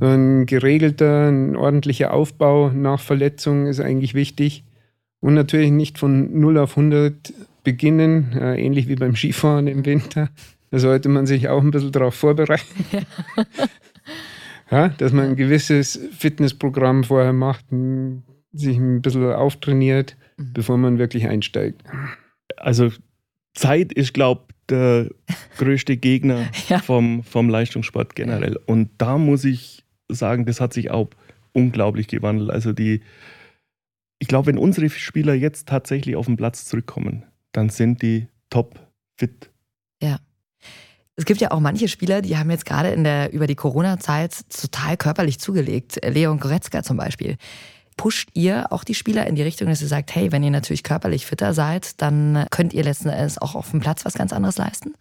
Ein 0.00 0.46
geregelter, 0.46 1.28
ein 1.28 1.56
ordentlicher 1.56 2.12
Aufbau 2.12 2.70
nach 2.70 3.00
Verletzung 3.00 3.66
ist 3.66 3.80
eigentlich 3.80 4.14
wichtig. 4.14 4.64
Und 5.20 5.34
natürlich 5.34 5.70
nicht 5.70 5.98
von 5.98 6.40
0 6.40 6.58
auf 6.58 6.76
100 6.76 7.32
beginnen, 7.62 8.32
äh, 8.32 8.60
ähnlich 8.60 8.88
wie 8.88 8.96
beim 8.96 9.14
Skifahren 9.14 9.68
im 9.68 9.86
Winter. 9.86 10.30
Da 10.70 10.78
sollte 10.78 11.08
man 11.08 11.26
sich 11.26 11.48
auch 11.48 11.62
ein 11.62 11.70
bisschen 11.70 11.92
darauf 11.92 12.14
vorbereiten. 12.14 12.64
Ja, 14.72 14.88
dass 14.88 15.12
man 15.12 15.26
ein 15.26 15.36
gewisses 15.36 16.00
Fitnessprogramm 16.16 17.04
vorher 17.04 17.34
macht, 17.34 17.66
m, 17.70 18.22
sich 18.52 18.76
ein 18.76 19.02
bisschen 19.02 19.32
auftrainiert, 19.32 20.16
Mhm. 20.36 20.52
bevor 20.54 20.78
man 20.78 20.98
wirklich 20.98 21.26
einsteigt. 21.28 21.82
Also 22.56 22.90
Zeit 23.54 23.92
ist, 23.92 24.14
glaube 24.14 24.42
ich, 24.48 24.54
der 24.68 25.10
größte 25.58 25.96
Gegner 25.96 26.46
Ja. 26.68 26.78
vom, 26.78 27.22
vom 27.24 27.48
Leistungssport 27.50 28.14
generell. 28.14 28.56
Und 28.66 28.90
da 28.98 29.18
muss 29.18 29.44
ich 29.44 29.84
sagen, 30.08 30.46
das 30.46 30.60
hat 30.60 30.72
sich 30.72 30.90
auch 30.90 31.10
unglaublich 31.52 32.08
gewandelt. 32.08 32.50
Also 32.50 32.72
die, 32.72 33.02
ich 34.18 34.28
glaube, 34.28 34.46
wenn 34.46 34.58
unsere 34.58 34.88
Spieler 34.88 35.34
jetzt 35.34 35.68
tatsächlich 35.68 36.16
auf 36.16 36.26
den 36.26 36.36
Platz 36.36 36.64
zurückkommen, 36.64 37.24
dann 37.52 37.68
sind 37.68 38.00
die 38.02 38.28
top 38.50 38.78
fit. 39.18 39.50
Es 41.14 41.26
gibt 41.26 41.42
ja 41.42 41.50
auch 41.50 41.60
manche 41.60 41.88
Spieler, 41.88 42.22
die 42.22 42.38
haben 42.38 42.50
jetzt 42.50 42.64
gerade 42.64 42.88
in 42.88 43.04
der, 43.04 43.32
über 43.34 43.46
die 43.46 43.54
Corona-Zeit 43.54 44.34
total 44.48 44.96
körperlich 44.96 45.38
zugelegt. 45.38 46.00
Leon 46.02 46.40
Goretzka 46.40 46.82
zum 46.82 46.96
Beispiel. 46.96 47.36
Pusht 47.96 48.30
ihr 48.34 48.72
auch 48.72 48.84
die 48.84 48.94
Spieler 48.94 49.26
in 49.26 49.34
die 49.34 49.42
Richtung, 49.42 49.68
dass 49.68 49.82
ihr 49.82 49.88
sagt, 49.88 50.14
hey, 50.14 50.32
wenn 50.32 50.42
ihr 50.42 50.50
natürlich 50.50 50.82
körperlich 50.82 51.26
fitter 51.26 51.54
seid, 51.54 52.00
dann 52.00 52.46
könnt 52.50 52.72
ihr 52.72 52.84
letzten 52.84 53.08
Endes 53.08 53.38
auch 53.38 53.54
auf 53.54 53.70
dem 53.70 53.80
Platz 53.80 54.04
was 54.04 54.14
ganz 54.14 54.32
anderes 54.32 54.56
leisten? 54.56 54.94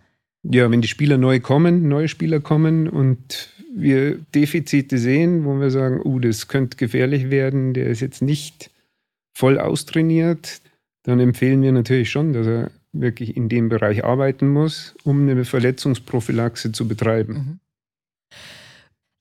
Ja, 0.44 0.70
wenn 0.72 0.82
die 0.82 0.88
Spieler 0.88 1.18
neu 1.18 1.40
kommen, 1.40 1.88
neue 1.88 2.08
Spieler 2.08 2.40
kommen 2.40 2.88
und 2.90 3.50
wir 3.74 4.18
Defizite 4.36 4.98
sehen, 4.98 5.46
wo 5.46 5.60
wir 5.60 5.70
sagen, 5.70 6.02
uh, 6.04 6.20
das 6.20 6.48
könnte 6.48 6.78
gefährlich 6.78 7.30
werden, 7.30 7.74
der 7.74 7.88
ist 7.88 8.02
jetzt 8.02 8.22
nicht 8.22 8.72
voll 9.34 9.60
austrainiert, 9.60 10.62
dann 11.04 11.20
empfehlen 11.20 11.62
wir 11.62 11.72
natürlich 11.72 12.10
schon, 12.10 12.34
dass 12.34 12.48
er 12.48 12.72
wirklich 12.92 13.38
in 13.38 13.50
dem 13.50 13.70
Bereich 13.70 14.04
arbeiten 14.04 14.50
muss, 14.50 14.96
um 15.04 15.22
eine 15.22 15.46
Verletzungsprophylaxe 15.46 16.72
zu 16.72 16.88
betreiben. 16.88 17.34
Mhm. 17.34 17.60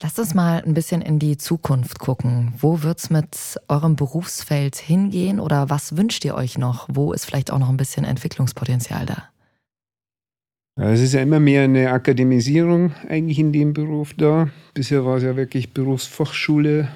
Lasst 0.01 0.17
uns 0.17 0.33
mal 0.33 0.63
ein 0.65 0.73
bisschen 0.73 1.01
in 1.01 1.19
die 1.19 1.37
Zukunft 1.37 1.99
gucken. 1.99 2.53
Wo 2.57 2.81
wird's 2.81 3.11
mit 3.11 3.59
eurem 3.67 3.95
Berufsfeld 3.95 4.75
hingehen 4.75 5.39
oder 5.39 5.69
was 5.69 5.95
wünscht 5.95 6.25
ihr 6.25 6.33
euch 6.33 6.57
noch? 6.57 6.87
Wo 6.91 7.13
ist 7.13 7.25
vielleicht 7.25 7.51
auch 7.51 7.59
noch 7.59 7.69
ein 7.69 7.77
bisschen 7.77 8.03
Entwicklungspotenzial 8.03 9.05
da? 9.05 9.29
Es 10.75 11.01
ist 11.01 11.13
ja 11.13 11.21
immer 11.21 11.39
mehr 11.39 11.63
eine 11.63 11.91
Akademisierung 11.91 12.93
eigentlich 13.07 13.37
in 13.37 13.53
dem 13.53 13.73
Beruf 13.73 14.15
da. 14.15 14.49
Bisher 14.73 15.05
war 15.05 15.17
es 15.17 15.23
ja 15.23 15.35
wirklich 15.35 15.73
Berufsfachschule, 15.73 16.87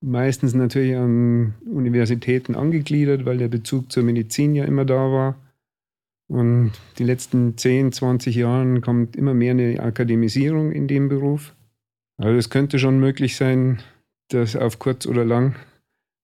meistens 0.00 0.52
natürlich 0.52 0.96
an 0.96 1.54
Universitäten 1.72 2.56
angegliedert, 2.56 3.26
weil 3.26 3.38
der 3.38 3.48
Bezug 3.48 3.92
zur 3.92 4.02
Medizin 4.02 4.56
ja 4.56 4.64
immer 4.64 4.84
da 4.84 5.12
war. 5.12 5.36
Und 6.26 6.72
die 6.98 7.04
letzten 7.04 7.56
10, 7.56 7.92
20 7.92 8.34
Jahren 8.34 8.80
kommt 8.80 9.14
immer 9.14 9.34
mehr 9.34 9.52
eine 9.52 9.78
Akademisierung 9.78 10.72
in 10.72 10.88
dem 10.88 11.08
Beruf. 11.08 11.54
Also 12.20 12.36
es 12.38 12.50
könnte 12.50 12.78
schon 12.78 12.98
möglich 13.00 13.36
sein, 13.36 13.78
dass 14.28 14.54
auf 14.56 14.78
kurz 14.78 15.06
oder 15.06 15.24
lang 15.24 15.54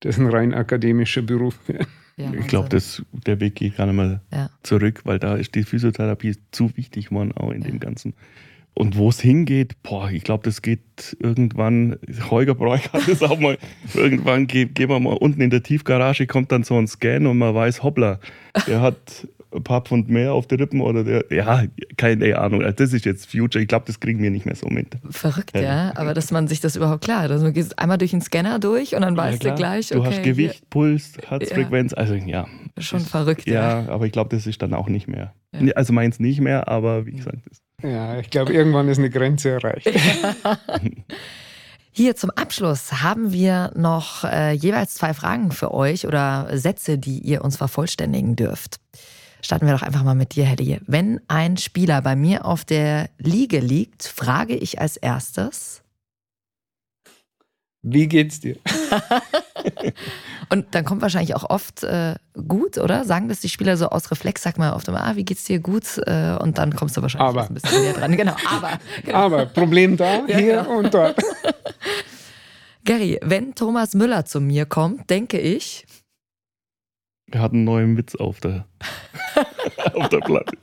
das 0.01 0.17
ein 0.19 0.27
rein 0.27 0.53
akademischer 0.53 1.21
Beruf 1.23 1.57
wäre. 1.67 1.85
Ja, 2.17 2.31
Ich 2.33 2.47
glaube, 2.47 2.69
der 2.69 3.39
Weg 3.39 3.55
geht 3.55 3.77
gar 3.77 3.85
nicht 3.87 3.95
mehr 3.95 4.21
Ja. 4.31 4.49
zurück, 4.63 5.01
weil 5.05 5.19
da 5.19 5.35
ist 5.35 5.53
die 5.55 5.63
Physiotherapie 5.63 6.35
zu 6.51 6.75
wichtig 6.77 7.09
geworden, 7.09 7.31
auch 7.33 7.51
in 7.51 7.61
Ja. 7.61 7.67
dem 7.69 7.79
Ganzen. 7.79 8.13
Und 8.73 8.95
wo 8.95 9.09
es 9.09 9.19
hingeht, 9.19 9.81
boah, 9.81 10.11
ich 10.11 10.23
glaube, 10.23 10.43
das 10.43 10.61
geht 10.61 11.17
irgendwann, 11.19 11.97
Holger 12.29 12.53
Bräuch 12.53 12.93
hat 12.93 13.07
das 13.07 13.23
auch 13.23 13.39
mal, 13.39 13.57
irgendwann 13.95 14.45
ge- 14.45 14.65
gehen 14.65 14.89
wir 14.89 14.99
mal 14.99 15.13
unten 15.17 15.41
in 15.41 15.49
der 15.49 15.63
Tiefgarage, 15.63 16.27
kommt 16.27 16.51
dann 16.51 16.63
so 16.63 16.77
ein 16.77 16.87
Scan 16.87 17.25
und 17.25 17.39
man 17.39 17.55
weiß, 17.55 17.81
hoppla, 17.81 18.19
der 18.67 18.81
hat 18.81 19.27
ein 19.57 19.63
paar 19.63 19.81
Pfund 19.81 20.09
mehr 20.09 20.33
auf 20.33 20.47
die 20.47 20.55
Rippen 20.55 20.79
oder 20.81 21.03
der, 21.03 21.25
ja, 21.29 21.63
keine 21.97 22.37
Ahnung, 22.39 22.61
also 22.63 22.75
das 22.75 22.93
ist 22.93 23.05
jetzt 23.05 23.29
Future, 23.29 23.61
ich 23.61 23.67
glaube, 23.67 23.85
das 23.87 23.99
kriegen 23.99 24.21
wir 24.23 24.31
nicht 24.31 24.45
mehr 24.45 24.55
so 24.55 24.67
mit. 24.67 24.97
Verrückt, 25.09 25.55
Ja. 25.55 25.61
ja. 25.61 25.93
Aber 25.95 26.13
dass 26.13 26.31
man 26.31 26.47
sich 26.47 26.61
das 26.61 26.75
überhaupt 26.75 27.03
klar 27.03 27.23
hat. 27.23 27.31
Also 27.31 27.45
du 27.47 27.51
gehst 27.53 27.77
einmal 27.77 27.97
durch 27.97 28.11
den 28.11 28.21
Scanner 28.21 28.59
durch 28.59 28.95
und 28.95 29.01
dann 29.01 29.15
Ja, 29.15 29.23
weißt 29.23 29.39
du 29.43 29.45
klar. 29.47 29.55
gleich, 29.55 29.89
Du 29.89 29.99
okay, 29.99 30.07
hast 30.11 30.23
Gewicht, 30.23 30.69
Puls, 30.69 31.13
Ja. 31.21 31.31
Herzfrequenz, 31.31 31.93
also 31.93 32.13
ja. 32.13 32.21
hier- 32.23 32.47
schon 32.83 33.01
ist- 33.01 33.09
verrückt, 33.09 33.47
ja. 33.47 33.83
Ja, 33.83 33.89
aber 33.89 34.05
ich 34.05 34.11
glaube, 34.11 34.33
das 34.35 34.47
ist 34.47 34.61
dann 34.61 34.73
auch 34.73 34.87
nicht 34.87 35.07
mehr. 35.07 35.33
Ja. 35.53 35.73
Also 35.75 35.91
meins 35.93 36.19
nicht 36.19 36.39
mehr, 36.41 36.67
aber 36.67 37.05
wie 37.05 37.11
gesagt, 37.13 37.39
das 37.49 37.59
Ja, 37.83 38.19
ich 38.19 38.29
glaube, 38.29 38.53
irgendwann 38.53 38.87
ist 38.89 38.97
eine 38.99 39.09
Grenze 39.09 39.49
erreicht. 39.51 39.89
Hier 41.91 42.15
zum 42.15 42.29
Abschluss 42.29 43.01
haben 43.01 43.31
wir 43.33 43.71
noch 43.75 44.23
äh, 44.23 44.51
jeweils 44.51 44.93
zwei 44.93 45.15
Fragen 45.15 45.51
für 45.51 45.73
euch 45.73 46.05
oder 46.05 46.47
Sätze, 46.55 46.99
die 46.99 47.19
ihr 47.19 47.43
uns 47.43 47.57
vervollständigen 47.57 48.35
dürft. 48.35 48.75
Starten 49.41 49.65
wir 49.65 49.73
doch 49.73 49.83
einfach 49.83 50.03
mal 50.03 50.15
mit 50.15 50.35
dir, 50.35 50.45
Helly. 50.45 50.79
Wenn 50.87 51.21
ein 51.27 51.57
Spieler 51.57 52.01
bei 52.01 52.15
mir 52.15 52.45
auf 52.45 52.65
der 52.65 53.09
Liege 53.17 53.59
liegt, 53.59 54.03
frage 54.03 54.55
ich 54.55 54.79
als 54.81 54.97
erstes. 54.97 55.81
Wie 57.83 58.07
geht's 58.07 58.39
dir? 58.39 58.57
Und 60.49 60.67
dann 60.71 60.85
kommt 60.85 61.01
wahrscheinlich 61.01 61.35
auch 61.35 61.49
oft 61.49 61.83
äh, 61.83 62.15
gut, 62.47 62.77
oder? 62.77 63.03
Sagen 63.03 63.27
das 63.29 63.39
die 63.41 63.49
Spieler 63.49 63.77
so 63.77 63.89
aus 63.89 64.09
Reflex, 64.11 64.43
sag 64.43 64.57
mal 64.57 64.73
oft 64.73 64.87
immer, 64.87 65.03
ah, 65.05 65.15
wie 65.15 65.25
geht's 65.25 65.43
dir 65.43 65.59
gut? 65.59 65.83
Äh, 66.05 66.37
und 66.39 66.57
dann 66.57 66.73
kommst 66.75 66.95
du 66.97 67.01
wahrscheinlich 67.01 67.29
Aber. 67.29 67.47
ein 67.47 67.53
bisschen 67.53 67.81
näher 67.81 67.93
dran. 67.93 68.15
Genau, 68.15 68.35
aber. 68.49 68.79
Genau. 69.03 69.17
Aber 69.27 69.45
Problem 69.45 69.97
da, 69.97 70.25
Ja, 70.27 70.37
hier 70.37 70.57
genau. 70.63 70.77
und 70.79 70.93
dort. 70.93 71.17
Gary, 72.85 73.19
wenn 73.21 73.53
Thomas 73.55 73.93
Müller 73.93 74.25
zu 74.25 74.39
mir 74.39 74.65
kommt, 74.65 75.09
denke 75.09 75.39
ich, 75.39 75.85
Er 77.31 77.41
hat 77.41 77.51
einen 77.53 77.65
neuen 77.65 77.97
Witz 77.97 78.15
auf 78.15 78.39
der, 78.39 78.65
auf 79.93 80.09
der 80.09 80.19
Platte. 80.19 80.57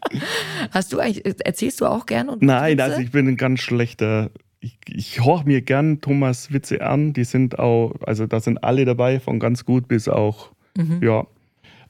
hast 0.71 0.93
du 0.93 0.99
eigentlich, 0.99 1.25
erzählst 1.45 1.81
du 1.81 1.87
auch 1.87 2.07
gerne? 2.07 2.33
und 2.33 2.43
Nein, 2.43 2.73
Witze? 2.79 2.85
also 2.85 3.01
ich 3.01 3.11
bin 3.11 3.29
ein 3.29 3.37
ganz 3.37 3.61
schlechter. 3.61 4.31
Ich, 4.61 4.79
ich 4.89 5.21
horch 5.21 5.45
mir 5.45 5.61
gern 5.61 6.01
Thomas 6.01 6.53
Witze 6.53 6.81
an. 6.83 7.13
Die 7.13 7.25
sind 7.25 7.59
auch, 7.59 7.93
also 8.07 8.27
da 8.27 8.41
sind 8.41 8.65
alle 8.65 8.87
dabei, 8.87 9.21
von 9.21 9.39
ganz 9.41 9.65
gut 9.65 9.89
bis 9.89 10.09
auch, 10.09 10.53
Mhm. 10.77 11.01
ja. 11.03 11.27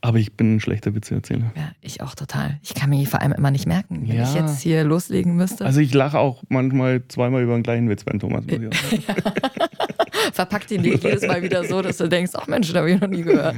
Aber 0.01 0.19
ich 0.19 0.35
bin 0.35 0.57
ein 0.57 0.61
schlechter 0.61 0.95
Witzeerzähler. 0.95 1.51
Ja, 1.57 1.71
ich 1.81 2.03
auch 2.03 2.15
total. 2.15 2.59
Ich 2.63 2.75
kann 2.75 2.91
mir 2.91 2.99
die 2.99 3.07
vor 3.07 3.23
allem 3.23 3.33
immer 3.33 3.51
nicht 3.51 3.67
merken, 3.67 4.07
wenn 4.07 4.17
Ja. 4.17 4.25
ich 4.25 4.35
jetzt 4.35 4.61
hier 4.61 4.85
loslegen 4.85 5.35
müsste. 5.37 5.65
Also 5.65 5.81
ich 5.81 5.95
lache 5.95 6.19
auch 6.19 6.43
manchmal 6.51 7.03
zweimal 7.09 7.43
über 7.43 7.55
einen 7.55 7.63
gleichen 7.63 7.89
Witz 7.89 8.05
beim 8.05 8.19
Thomas. 8.19 8.45
sagen. 8.45 8.69
Verpackt 10.35 10.71
ihn 10.73 10.85
jedes 10.85 11.23
Mal 11.27 11.43
wieder 11.43 11.65
so, 11.65 11.81
dass 11.81 11.97
du 11.99 12.09
denkst, 12.09 12.33
ach 12.35 12.47
Mensch, 12.49 12.69
das 12.69 12.77
habe 12.77 12.91
ich 12.91 13.01
noch 13.01 13.09
nie 13.09 13.23
gehört. 13.23 13.57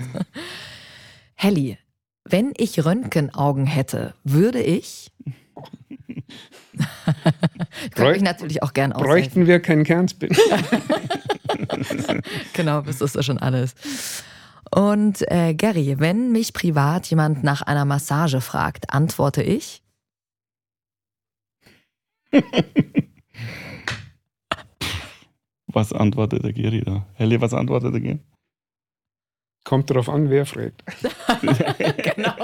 Helly, 1.37 1.79
wenn 2.25 2.53
ich 2.57 2.85
Röntgenaugen 2.85 3.67
hätte, 3.67 4.15
würde 4.25 4.61
ich. 4.63 5.13
ich 6.09 6.25
könnte 7.95 8.19
Bräuch- 8.19 8.23
natürlich 8.23 8.63
auch 8.63 8.73
gern 8.73 8.93
aushelfen. 8.93 9.23
Bräuchten 9.23 9.47
wir 9.47 9.61
kein 9.61 9.85
Kernspin. 9.85 10.37
Genau, 12.53 12.81
das 12.83 13.01
ist 13.01 13.15
ja 13.15 13.23
schon 13.23 13.39
alles. 13.39 13.75
Und 14.75 15.23
äh, 15.31 15.55
Gary, 15.55 15.99
wenn 15.99 16.33
mich 16.33 16.53
privat 16.53 17.07
jemand 17.07 17.45
nach 17.45 17.63
einer 17.63 17.85
Massage 17.85 18.41
fragt, 18.41 18.93
antworte 18.93 19.43
ich. 19.43 19.83
Was 25.67 25.93
antwortet 25.93 26.45
der 26.45 26.53
Geri 26.53 26.81
da? 26.83 27.07
Helle, 27.15 27.41
was 27.41 27.53
antwortet 27.55 27.93
der 27.95 28.01
Geri? 28.01 28.19
Kommt 29.67 29.91
drauf 29.91 30.09
an, 30.09 30.31
wer 30.31 30.47
fragt. 30.47 30.85
genau. 31.43 32.37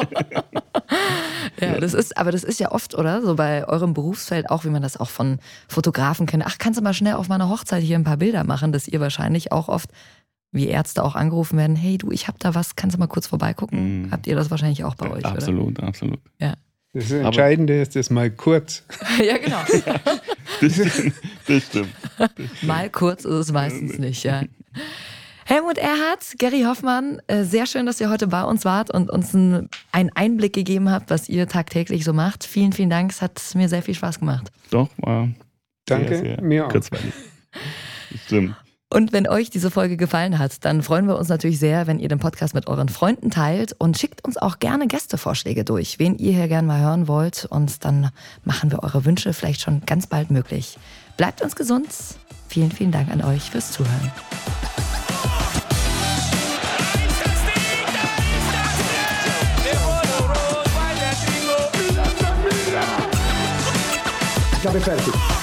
Ja, 1.61 1.79
das 1.79 1.95
ist, 1.95 2.17
aber 2.19 2.33
das 2.33 2.43
ist 2.43 2.59
ja 2.59 2.73
oft, 2.73 2.97
oder? 2.97 3.23
So 3.23 3.37
bei 3.37 3.65
eurem 3.69 3.95
Berufsfeld 3.95 4.51
auch, 4.51 4.65
wie 4.65 4.71
man 4.71 4.83
das 4.83 4.97
auch 4.97 5.09
von 5.09 5.39
Fotografen 5.69 6.27
kennt. 6.27 6.43
Ach, 6.45 6.59
kannst 6.59 6.81
du 6.81 6.83
mal 6.83 6.95
schnell 6.95 7.15
auf 7.15 7.29
meiner 7.29 7.49
Hochzeit 7.49 7.81
hier 7.85 7.97
ein 7.97 8.03
paar 8.03 8.17
Bilder 8.17 8.43
machen, 8.43 8.73
dass 8.73 8.89
ihr 8.89 8.99
wahrscheinlich 8.99 9.53
auch 9.53 9.69
oft, 9.69 9.89
wie 10.51 10.67
Ärzte 10.67 11.05
auch 11.05 11.15
angerufen 11.15 11.57
werden, 11.59 11.77
hey 11.77 11.97
du, 11.97 12.11
ich 12.11 12.27
hab 12.27 12.41
da 12.41 12.57
was, 12.57 12.75
kannst 12.75 12.97
du 12.97 12.99
mal 12.99 13.07
kurz 13.07 13.29
vorbeigucken? 13.29 14.07
Mhm. 14.07 14.11
Habt 14.11 14.27
ihr 14.27 14.35
das 14.35 14.51
wahrscheinlich 14.51 14.83
auch 14.83 14.97
bei 14.97 15.09
euch, 15.09 15.25
absolut, 15.25 15.81
absolut. 15.81 16.19
Das 16.93 17.11
Entscheidende 17.13 17.81
ist 17.81 17.95
das 17.95 18.11
mal 18.11 18.33
kurz. 18.33 18.83
oder? 19.01 19.25
Ja, 19.25 19.39
genau. 19.39 19.61
Das 20.61 20.73
stimmt. 20.75 21.15
Das 21.47 21.63
stimmt. 21.67 22.63
Mal 22.63 22.91
kurz 22.91 23.25
ist 23.25 23.33
es 23.33 23.53
meistens 23.53 23.99
nicht, 23.99 24.25
ja. 24.25 24.43
Helmut 25.45 25.79
Erhardt, 25.79 26.35
Gary 26.39 26.63
Hoffmann, 26.63 27.21
äh, 27.27 27.45
sehr 27.45 27.67
schön, 27.67 27.87
dass 27.87 28.01
ihr 28.01 28.11
heute 28.11 28.29
bei 28.29 28.45
uns 28.45 28.65
wart 28.65 28.93
und 28.93 29.11
uns 29.11 29.35
einen 29.35 29.69
Einblick 30.15 30.53
gegeben 30.53 30.91
habt, 30.91 31.11
was 31.11 31.29
ihr 31.29 31.49
tagtäglich 31.49 32.05
so 32.05 32.13
macht. 32.13 32.45
Vielen, 32.45 32.73
vielen 32.73 32.91
Dank. 32.91 33.11
Es 33.11 33.23
hat 33.23 33.41
mir 33.55 33.69
sehr 33.69 33.83
viel 33.83 33.95
Spaß 33.95 34.21
gemacht. 34.21 34.51
Doch, 34.71 34.89
war 34.99 35.29
Danke, 35.87 36.17
sehr, 36.17 36.25
sehr 36.37 36.43
mir 36.43 36.67
auch. 36.67 36.71
kurzweilig. 36.71 37.13
Stimmt. 38.27 38.57
Und 38.93 39.15
wenn 39.15 39.27
euch 39.27 39.49
diese 39.49 39.71
Folge 39.71 39.97
gefallen 39.97 40.39
hat, 40.39 40.67
dann 40.67 40.83
freuen 40.83 41.07
wir 41.07 41.17
uns 41.19 41.29
natürlich 41.29 41.59
sehr, 41.59 41.87
wenn 41.87 41.99
ihr 41.99 42.09
den 42.09 42.19
Podcast 42.19 42.55
mit 42.55 42.67
euren 42.67 42.91
Freunden 42.91 43.31
teilt 43.31 43.75
und 43.79 43.97
schickt 43.97 44.23
uns 44.23 44.37
auch 44.37 44.59
gerne 44.59 44.87
Gästevorschläge 44.87 45.65
durch, 45.65 45.99
wen 45.99 46.15
ihr 46.17 46.35
hier 46.35 46.47
gerne 46.47 46.69
mal 46.69 46.81
hören 46.81 47.09
wollt. 47.09 47.47
Und 47.47 47.87
dann 47.87 48.11
machen 48.45 48.71
wir 48.71 48.83
eure 48.83 49.07
Wünsche 49.07 49.33
vielleicht 49.33 49.63
schon 49.63 49.81
ganz 49.87 50.07
bald 50.07 50.31
möglich. 50.31 50.79
Bleibt 51.17 51.41
uns 51.41 51.57
gesund. 51.57 51.89
Vielen, 52.49 52.71
vielen 52.71 52.93
Dank 52.93 53.11
an 53.11 53.25
euch 53.25 53.51
fürs 53.51 53.73
Zuhören. 53.73 54.13
Ich 64.63 64.69
habe 64.69 64.81
fertig. 64.81 65.42